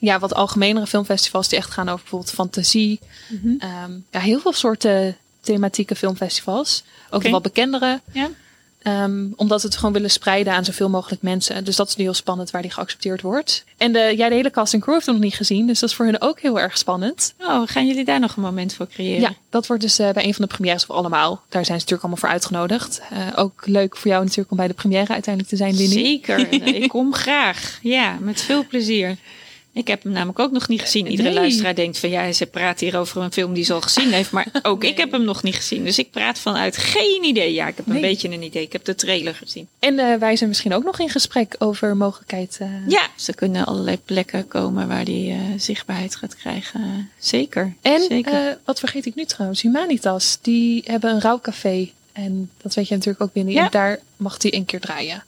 [0.00, 3.00] ja, wat algemenere filmfestivals die echt gaan over bijvoorbeeld fantasie.
[3.58, 6.84] Ehm, ja, heel veel soorten thematieke filmfestivals.
[7.10, 8.00] Ook de wat bekendere.
[8.12, 8.28] Ja.
[8.86, 11.64] Ehm, omdat we het gewoon willen spreiden aan zoveel mogelijk mensen.
[11.64, 13.64] Dus dat is nu heel spannend waar die geaccepteerd wordt.
[13.76, 15.66] En de, ja, de hele cast en crew heeft hem nog niet gezien.
[15.66, 17.34] Dus dat is voor hun ook heel erg spannend.
[17.40, 19.20] Oh, gaan jullie daar nog een moment voor creëren?
[19.20, 21.30] Ja, dat wordt dus eh, bij een van de premières voor allemaal.
[21.48, 23.00] Daar zijn ze natuurlijk allemaal voor uitgenodigd.
[23.10, 26.04] Eh, ook leuk voor jou natuurlijk om bij de première uiteindelijk te zijn, Winnie.
[26.04, 27.78] Zeker, ik kom graag.
[27.82, 29.16] Ja, met veel plezier.
[29.76, 31.06] Ik heb hem namelijk ook nog niet gezien.
[31.10, 31.38] Iedere Nee.
[31.38, 34.30] luisteraar denkt van ja, ze praat hier over een film die ze al gezien heeft.
[34.30, 35.84] Maar ook ik heb hem nog niet gezien.
[35.84, 37.52] Dus ik praat vanuit geen idee.
[37.54, 38.62] Ja, ik heb een beetje een idee.
[38.62, 39.68] Ik heb de trailer gezien.
[39.78, 42.56] En eh, wij zijn misschien ook nog in gesprek over mogelijkheid.
[42.60, 47.10] eh, Ja, ze kunnen allerlei plekken komen waar die eh, zichtbaarheid gaat krijgen.
[47.18, 47.74] Zeker.
[47.82, 48.32] En Zeker.
[48.32, 49.62] eh, wat vergeet ik nu trouwens?
[49.62, 50.38] Humanitas.
[50.42, 51.90] Die hebben een rouwcafé.
[52.12, 53.52] En dat weet je natuurlijk ook binnen.
[53.54, 53.64] Ja.
[53.64, 55.24] En daar mag die een keer draaien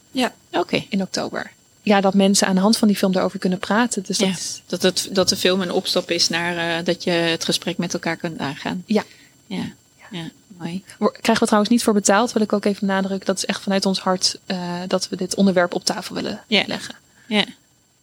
[0.51, 0.85] Oké.
[0.89, 1.51] in oktober.
[1.89, 4.03] Ja, dat mensen aan de hand van die film daarover kunnen praten.
[4.03, 4.35] Dus dat Ja.
[4.67, 7.93] Dat, het, dat de film een opstap is naar eh, dat je het gesprek met
[7.93, 8.83] elkaar kunt aangaan.
[8.85, 9.03] Ja.
[9.45, 9.63] Ja,
[10.11, 10.83] ja mooi.
[10.97, 13.25] Krijgen we trouwens niet voor betaald, wil ik ook even benadrukken.
[13.25, 16.63] Dat is echt vanuit ons hart eh, dat we dit onderwerp op tafel willen Ja.
[16.67, 16.95] leggen.
[17.27, 17.43] Ja.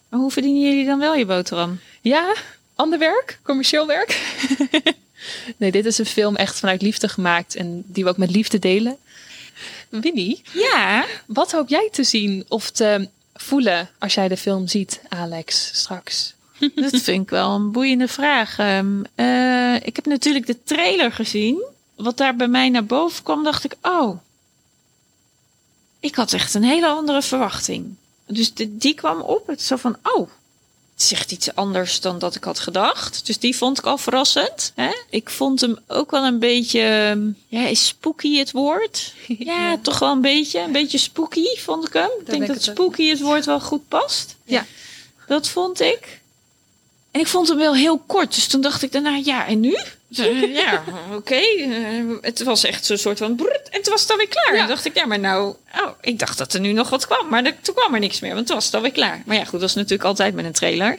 [0.09, 1.81] Maar hoe verdienen jullie dan wel je boterham?
[2.01, 2.35] Ja,
[2.75, 4.37] ander werk, commercieel werk.
[5.57, 8.59] nee, dit is een film echt vanuit liefde gemaakt en die we ook met liefde
[8.59, 8.97] delen.
[9.89, 13.09] Winnie, Ja, wat hoop jij te zien of te
[13.47, 16.35] voelen als jij de film ziet, Alex, straks?
[16.75, 18.59] dat vind ik wel een boeiende vraag.
[18.59, 21.65] Ehm, eh, ik heb natuurlijk de trailer gezien.
[21.95, 24.19] Wat daar bij mij naar boven kwam, dacht ik, oh.
[26.01, 27.95] Ik had echt een hele andere verwachting.
[28.27, 29.47] Dus die kwam op.
[29.47, 30.29] Het zo van, oh.
[31.11, 33.27] Echt iets anders dan dat ik had gedacht.
[33.27, 34.73] Dus die vond ik al verrassend.
[34.75, 34.91] Hè?
[35.11, 36.81] Ik vond hem ook wel een beetje...
[36.81, 39.13] ehm, Ja, is spooky het woord?
[39.39, 40.61] Ja, toch wel een beetje.
[40.61, 42.11] Een beetje spooky vond ik hem.
[42.21, 44.37] Ik denk dat spooky het woord wel goed past.
[44.45, 44.67] Ja.
[45.27, 46.21] Dat vond ik.
[47.17, 48.35] En ik vond hem wel heel kort.
[48.35, 49.77] Dus toen dacht ik daarna, ja, en nu?
[50.17, 50.83] Eh, ja,
[51.15, 51.35] oké.
[51.35, 51.71] Eh,
[52.21, 53.35] het was echt zo'n soort van...
[53.37, 54.53] brrrt, en toen was het alweer klaar.
[54.53, 55.55] En toen dacht ik, ja, maar nou...
[55.81, 57.29] Oh, ik dacht dat er nu nog wat kwam.
[57.29, 59.23] Maar er- toen kwam er niks meer, want toen was het alweer klaar.
[59.27, 60.99] Maar ja, goed, dat is natuurlijk altijd met een trailer.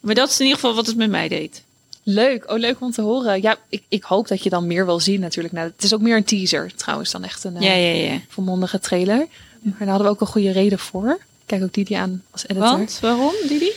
[0.00, 1.62] Maar dat is in ieder geval wat het met mij deed.
[2.02, 3.42] Leuk, oh leuk om te horen.
[3.42, 5.54] Ja, ik, ik hoop dat je dan meer wil zien natuurlijk.
[5.54, 8.20] Nou, het is ook meer een teaser trouwens dan echt een eh, Ja, ja, ja.
[8.28, 9.26] volmondige trailer.
[9.62, 11.18] Maar daar hadden we ook een goede reden voor.
[11.46, 12.68] Kijk ook Didi aan als editor.
[12.70, 13.70] Want, waarom, Didi?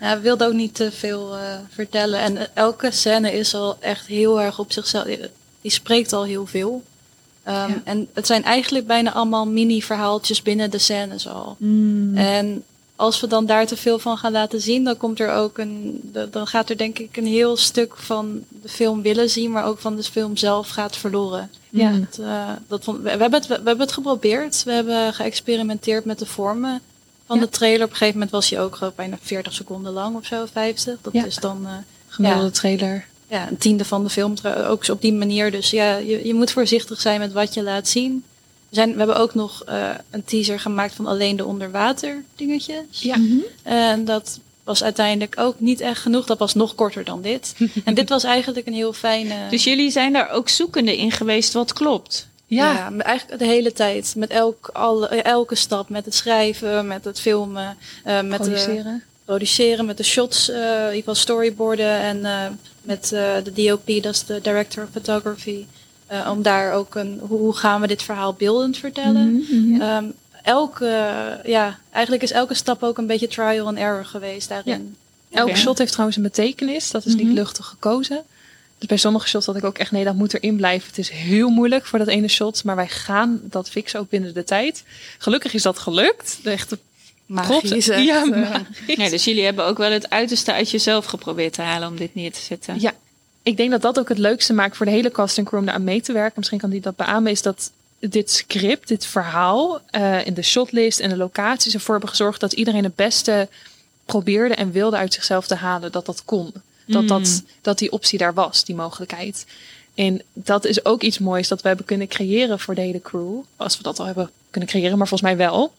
[0.00, 2.20] Ja, we wilden ook niet te veel eh, vertellen.
[2.20, 5.04] En eh, elke scène is al echt heel erg op zichzelf.
[5.04, 5.18] Die,
[5.60, 6.82] die spreekt al heel veel.
[7.42, 7.80] Ehm, Ja.
[7.84, 11.56] En het zijn eigenlijk bijna allemaal mini-verhaaltjes binnen de scènes al.
[11.58, 12.16] Mm.
[12.16, 12.64] En
[12.96, 16.00] als we dan daar te veel van gaan laten zien, dan komt er ook een.
[16.30, 19.78] Dan gaat er denk ik een heel stuk van de film willen zien, maar ook
[19.78, 21.50] van de film zelf gaat verloren.
[21.68, 21.92] Ja.
[21.92, 24.64] Dat, eh, dat vond, we, we hebben het, we, hebben het geprobeerd.
[24.64, 26.80] We hebben geëxperimenteerd met de vormen
[27.30, 27.44] van Ja.
[27.44, 27.84] de trailer.
[27.84, 30.98] Op een gegeven moment was hij ook bijna 40 seconden lang of zo, 50.
[31.02, 31.24] Dat Ja.
[31.24, 31.72] is dan eh,
[32.08, 32.50] Gemiddelde Ja.
[32.50, 33.06] trailer.
[33.28, 34.34] ja, een tiende van de film.
[34.66, 35.50] Ook op die manier.
[35.50, 38.24] Dus ja, je, je moet voorzichtig zijn met wat je laat zien.
[38.68, 42.82] We, zijn, we hebben ook nog eh, een teaser gemaakt van alleen de onderwater dingetjes.
[42.90, 43.16] Ja.
[43.62, 46.26] En dat was uiteindelijk ook niet echt genoeg.
[46.26, 47.54] Dat was nog korter dan dit.
[47.84, 49.34] en dit was eigenlijk een heel fijne...
[49.50, 52.28] Dus jullie zijn daar ook zoekende in geweest wat klopt.
[52.56, 54.14] Ja, Ja, eigenlijk de hele tijd.
[54.16, 55.88] Met elk, alle, elke stap.
[55.88, 57.76] Met het schrijven, met het filmen.
[58.04, 59.02] eh, met de produceren.
[59.24, 60.48] produceren, met de shots.
[60.50, 61.86] eh, in ieder geval storyboarden.
[62.00, 62.46] En eh,
[62.82, 63.08] met
[63.44, 65.64] de DOP, dat is de Director of Photography.
[66.28, 67.20] om daar ook een...
[67.28, 69.32] Hoe, gaan we dit verhaal beeldend vertellen?
[69.50, 70.04] Mhm, Ehm,
[70.42, 70.86] elke...
[71.44, 74.96] ja, eigenlijk is elke stap ook een beetje trial and error geweest daarin.
[75.30, 75.56] Elk Oké.
[75.58, 76.90] shot heeft trouwens een betekenis.
[76.90, 77.34] Dat is niet Mhm.
[77.34, 78.22] luchtig gekozen.
[78.80, 80.88] Dus bij sommige shots had ik ook echt, nee, dat moet erin blijven.
[80.88, 84.34] Het is heel moeilijk voor dat ene shot, maar wij gaan dat fixen ook binnen
[84.34, 84.84] de tijd.
[85.18, 86.38] Gelukkig is dat gelukt.
[86.42, 86.78] De echte
[87.26, 88.96] Magie is echt, Ja, magisch.
[88.96, 92.14] Ja, dus jullie hebben ook wel het uiterste uit jezelf geprobeerd te halen om dit
[92.14, 92.80] neer te zetten.
[92.80, 92.92] Ja,
[93.42, 95.66] ik denk dat dat ook het leukste maakt voor de hele cast en crew om
[95.66, 96.34] daar aan mee te werken.
[96.36, 101.00] Misschien kan die dat beamen, is dat dit script, dit verhaal, eh, in de shotlist
[101.00, 103.48] en de locaties ervoor hebben gezorgd dat iedereen het beste
[104.04, 106.52] probeerde en wilde uit zichzelf te halen dat dat kon.
[106.92, 109.46] Dat, dat, dat die optie daar was, die mogelijkheid.
[109.94, 113.38] En dat is ook iets moois dat we hebben kunnen creëren voor de hele crew.
[113.56, 115.72] Als we dat al hebben kunnen creëren, maar volgens mij wel.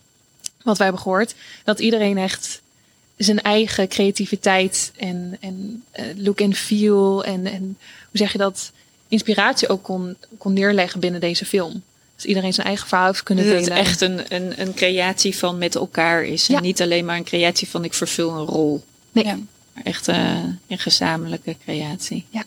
[0.64, 1.34] Wat wij hebben gehoord.
[1.64, 2.62] Dat iedereen echt
[3.18, 7.62] zijn eigen creativiteit en, en eh, look and feel en, en
[8.10, 8.72] hoe zeg je dat,
[9.08, 11.84] inspiratie ook kon, kon neerleggen binnen deze film.
[12.16, 13.72] Dus iedereen zijn eigen verhaal heeft kunnen Dat delen.
[13.78, 16.48] het echt een, een, een creatie van met elkaar is.
[16.48, 16.62] En Ja.
[16.62, 18.84] niet alleen maar een creatie van ik vervul een rol.
[19.12, 19.26] Nee.
[19.26, 19.38] Ja.
[19.74, 22.26] Maar echt eh, een gezamenlijke creatie.
[22.30, 22.44] Ja.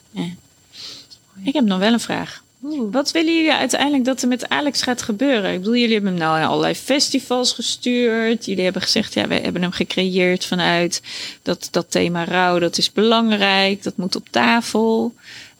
[1.43, 2.43] Ik heb nog wel een vraag.
[2.91, 5.53] Wat willen jullie uiteindelijk dat er met Alex gaat gebeuren?
[5.53, 8.45] Ik bedoel, jullie hebben hem nou naar allerlei festivals gestuurd.
[8.45, 11.03] Jullie hebben gezegd, ja, wij hebben hem gecreëerd vanuit
[11.43, 15.15] dat, dat thema rouw, dat is belangrijk, dat moet op tafel.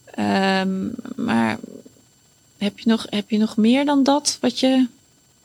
[0.05, 0.87] Ehm,
[1.17, 1.59] maar
[2.59, 4.87] heb je, nog, heb je nog meer dan dat wat je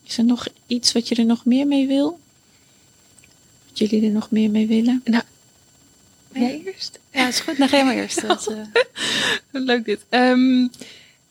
[0.03, 2.19] Is er nog iets wat je er nog meer mee wil?
[3.67, 5.01] Wat jullie er nog meer mee willen?
[5.05, 5.23] Nou,
[6.33, 6.99] jij eerst?
[7.11, 7.57] Ja, is goed.
[7.57, 8.27] Nou, maar eerst.
[8.27, 8.55] Dat, eh,
[9.51, 9.99] Leuk dit.
[10.09, 10.67] Ehm,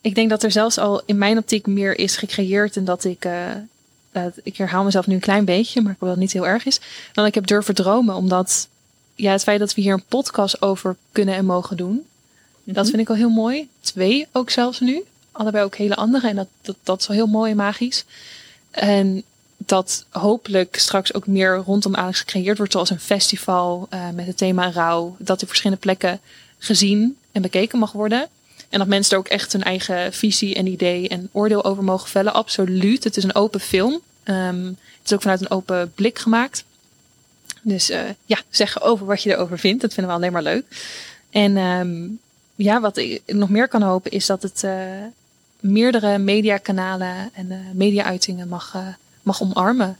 [0.01, 3.27] ik denk dat er zelfs al in mijn optiek meer is gecreëerd en dat ik,
[4.13, 6.47] dat- ik herhaal mezelf nu een klein beetje, maar ik hoop dat het niet heel
[6.47, 6.81] erg is,
[7.13, 8.15] dan ik heb durven dromen.
[8.15, 8.69] Omdat
[9.15, 12.07] ja, het feit dat we hier een podcast over kunnen en mogen doen,
[12.65, 13.69] dat vind ik al heel mooi.
[13.81, 15.03] Twee ook zelfs nu.
[15.33, 18.05] Allebei ook hele andere en dat, dat, dat is wel heel mooi en magisch.
[18.71, 19.23] En
[19.69, 24.37] dat hopelijk straks ook meer rondom Alex gecreëerd wordt, zoals een festival eh, met het
[24.37, 25.17] thema rouw.
[25.19, 26.21] Dat op verschillende plekken
[26.59, 28.29] gezien en bekeken mag worden.
[28.69, 32.09] En dat mensen er ook echt hun eigen visie en idee en oordeel over mogen
[32.09, 32.33] vellen.
[32.33, 33.05] Absoluut.
[33.05, 34.01] Het is een open film.
[34.23, 36.65] Ehm, het is ook vanuit een open blik gemaakt.
[37.63, 39.81] Dus eh, ja, zeg over wat je erover vindt.
[39.81, 40.65] Dat vinden we alleen maar leuk.
[41.31, 42.07] En ehm,
[42.55, 44.73] ja, wat ik nog meer kan hopen is dat het eh,
[45.61, 48.77] meerdere mediakanalen en eh, media-uitingen mag,
[49.29, 49.99] mag omarmen.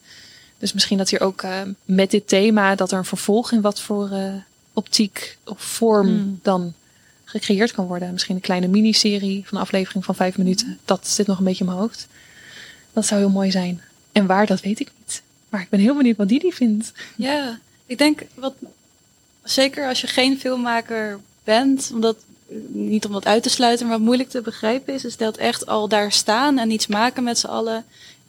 [0.59, 3.81] Dus misschien dat hier ook eh, met dit thema dat er een vervolg in wat
[3.81, 4.33] voor eh,
[4.73, 6.39] optiek of vorm Hmm.
[6.43, 6.73] dan
[7.25, 8.13] gecreëerd kan worden.
[8.13, 10.79] Misschien een kleine miniserie van een aflevering van vijf minuten.
[10.85, 12.07] Dat zit nog een beetje in mijn hoofd.
[12.93, 13.83] Dat zou heel mooi zijn.
[14.13, 15.23] En waar, dat weet ik niet.
[15.49, 16.93] Maar ik ben heel benieuwd wat Didi vindt.
[17.17, 18.55] Ja, ik denk wat
[19.43, 22.17] zeker als je geen filmmaker bent, omdat
[22.69, 25.67] niet om dat uit te sluiten, maar wat moeilijk te begrijpen is, is dat echt
[25.67, 27.85] al daar staan en iets maken met z'n allen,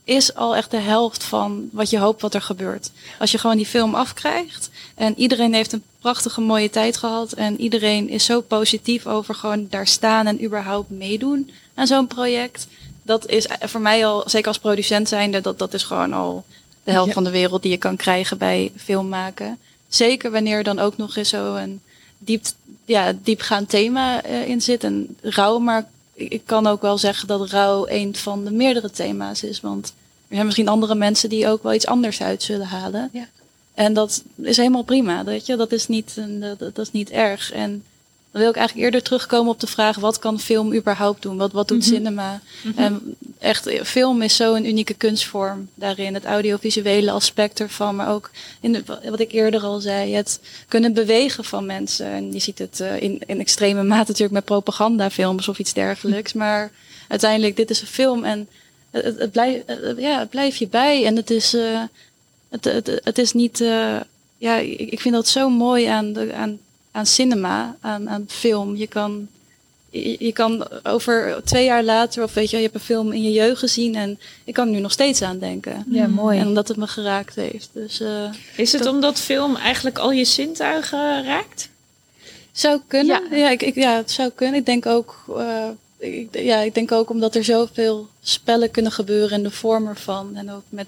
[0.09, 2.91] is al echt de helft van wat je hoopt wat er gebeurt.
[3.19, 7.59] Als je gewoon die film afkrijgt en iedereen heeft een prachtige mooie tijd gehad en
[7.61, 12.67] iedereen is zo positief over gewoon daar staan en überhaupt meedoen aan zo'n project.
[13.01, 16.45] Dat is voor mij al, zeker als producent zijnde, dat, dat is gewoon al
[16.83, 17.13] de helft Ja.
[17.13, 19.57] van de wereld die je kan krijgen bij filmmaken.
[19.87, 21.81] Zeker wanneer er dan ook nog eens zo een
[22.17, 22.45] diep,
[22.85, 24.83] ja, diepgaand thema eh, in zit.
[24.83, 25.87] En rouw, maar
[26.19, 29.61] ik kan ook wel zeggen dat rouw een van de meerdere thema's is.
[29.61, 29.93] Want
[30.27, 33.09] er zijn misschien andere mensen die ook wel iets anders uit zullen halen.
[33.13, 33.27] Ja.
[33.73, 35.55] En dat is helemaal prima, weet je.
[35.55, 37.51] Dat is niet, een, dat, dat is niet erg.
[37.51, 37.83] En
[38.31, 39.97] dan wil ik eigenlijk eerder terugkomen op de vraag...
[39.97, 41.37] wat kan film überhaupt doen?
[41.37, 41.87] Wat, wat doet Mhm.
[41.95, 42.41] cinema?
[42.75, 46.13] En echt, eh, film is zo'n unieke kunstvorm daarin.
[46.13, 50.93] Het audiovisuele aspect ervan, maar ook in de, wat ik eerder al zei, het kunnen
[50.93, 52.05] bewegen van mensen.
[52.05, 56.33] En je ziet het eh, in, in extreme mate natuurlijk met propagandafilms of iets dergelijks.
[56.33, 56.71] Maar
[57.07, 58.47] uiteindelijk, dit is een film en
[58.91, 59.63] het, het, het blijft,
[59.97, 61.05] ja, het blijft je bij.
[61.05, 61.81] En het is, eh,
[62.49, 63.95] het, het, het is niet, eh,
[64.37, 66.59] ja, ik, ik vind dat zo mooi aan, de, aan,
[66.99, 68.75] aan cinema, aan, aan film.
[68.75, 69.27] Je kan
[69.89, 73.23] je, je kan over twee jaar later, of weet je, je hebt een film in
[73.23, 75.85] je jeugd gezien en ik kan er nu nog steeds aan denken.
[75.89, 76.39] Ja, mooi.
[76.39, 77.69] En omdat het me geraakt heeft.
[77.73, 81.69] Dus eh, Is het Dat- omdat film eigenlijk al je zintuigen raakt?
[82.51, 83.23] zou kunnen.
[83.29, 83.37] Ja.
[83.37, 84.59] Ja, ik, ik, ja, het zou kunnen.
[84.59, 89.37] Ik denk ook, eh, ik, ja, ik denk ook omdat er zoveel spellen kunnen gebeuren
[89.37, 90.35] in de vorm ervan.
[90.35, 90.87] En ook met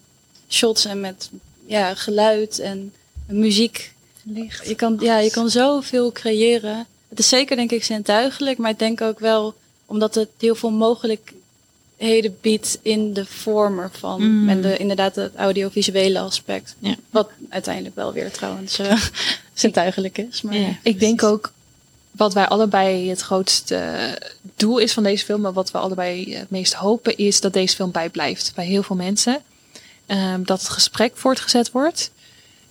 [0.50, 1.30] shots en met
[1.66, 2.94] ja, geluid en
[3.28, 3.91] muziek.
[4.24, 4.68] Licht.
[4.68, 6.86] Je kan, ja, je kan zoveel creëren.
[7.10, 9.56] Het is zeker, denk ik, zintuigelijk, maar ik denk ook wel
[9.86, 14.42] omdat het heel veel mogelijkheden biedt in de vorm ervan.
[14.42, 14.50] Mm.
[14.50, 16.76] En de, inderdaad het audiovisuele aspect.
[16.80, 16.96] Ja.
[17.10, 19.02] Wat uiteindelijk wel weer trouwens eh,
[19.54, 20.42] zintuigelijk is.
[20.42, 20.78] Maar Ja.
[20.84, 21.52] Ik denk ook
[22.12, 24.18] wat wij allebei het grootste
[24.56, 27.76] doel is van deze film, maar wat we allebei het meest hopen, is dat deze
[27.76, 29.42] film bijblijft bij heel veel mensen.
[30.06, 32.12] Ehm, dat het gesprek voortgezet wordt.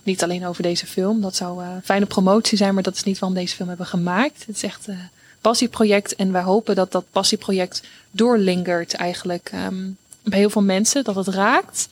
[0.03, 3.19] Niet alleen over deze film, dat zou eh, fijne promotie zijn, maar dat is niet
[3.19, 4.43] waarom we deze film hebben gemaakt.
[4.45, 5.09] Het is echt een
[5.41, 9.89] passieproject en wij hopen dat dat passieproject doorlingert eigenlijk ehm,
[10.23, 11.87] bij heel veel mensen, dat het raakt.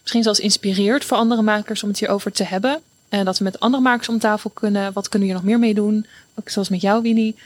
[0.00, 2.80] Misschien zelfs inspireert voor andere makers om het hierover te hebben.
[3.08, 4.92] En dat we met andere makers om tafel kunnen.
[4.92, 6.06] Wat kunnen we hier nog meer mee doen?
[6.34, 7.36] Ook zoals met jou, Winnie.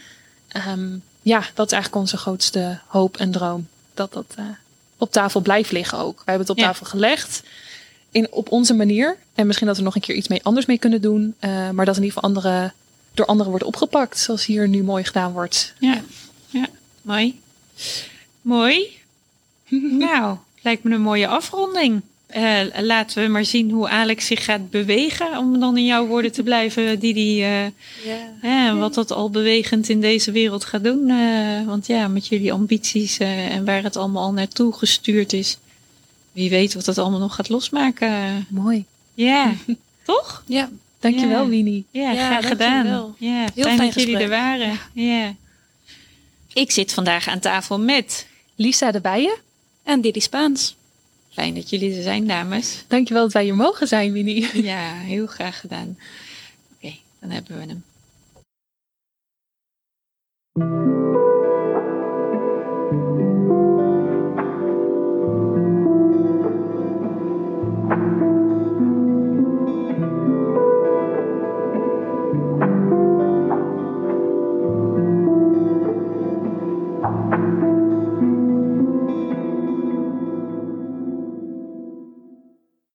[0.49, 0.89] Ehm,
[1.23, 3.69] ja, dat is eigenlijk onze grootste hoop en droom.
[3.95, 4.45] Dat dat eh,
[4.99, 6.15] op tafel blijft liggen ook.
[6.17, 6.67] Wij hebben het op Ja.
[6.67, 7.43] tafel gelegd.
[8.19, 9.17] In, op onze manier.
[9.35, 11.35] En misschien dat we nog een keer iets mee anders mee kunnen doen.
[11.39, 12.73] eh, maar dat in ieder geval andere,
[13.15, 14.19] door anderen wordt opgepakt.
[14.19, 15.75] Zoals hier nu mooi gedaan wordt.
[15.79, 16.01] Ja,
[16.49, 16.67] ja.
[17.03, 17.41] mooi.
[18.43, 18.87] Mooi.
[20.07, 22.03] nou, lijkt me een mooie afronding.
[22.27, 25.39] Eh, laten we maar zien hoe Alex zich gaat bewegen.
[25.39, 27.43] Om dan in jouw woorden te blijven, Didi.
[27.43, 27.71] eh ja.
[28.41, 31.09] hè, wat dat al bewegend in deze wereld gaat doen.
[31.09, 35.59] Eh, want ja, met jullie ambities eh, en waar het allemaal al naartoe gestuurd is.
[36.33, 38.47] Wie weet wat het allemaal nog gaat losmaken.
[38.49, 38.85] Mooi.
[39.15, 39.55] Ja,
[40.05, 40.43] toch?
[40.47, 40.71] ja.
[41.01, 41.49] Dankjewel, Ja.
[41.49, 41.85] Winnie.
[41.91, 42.73] Ja, Ja, graag gedaan.
[42.87, 43.15] dankjewel.
[43.19, 44.79] Ja, Heel fijn, fijn dat jullie er waren.
[44.93, 45.35] Ja.
[46.53, 48.27] Ik zit vandaag aan tafel met.
[48.55, 49.37] Lisa de Bijen.
[49.83, 50.77] En Didi Spaans.
[51.33, 52.85] Fijn dat jullie er zijn, dames.
[52.89, 54.49] Dankjewel dat wij hier mogen zijn, Winnie.
[54.63, 55.99] Ja, heel graag gedaan.
[56.75, 57.85] Oké, dan hebben we hem.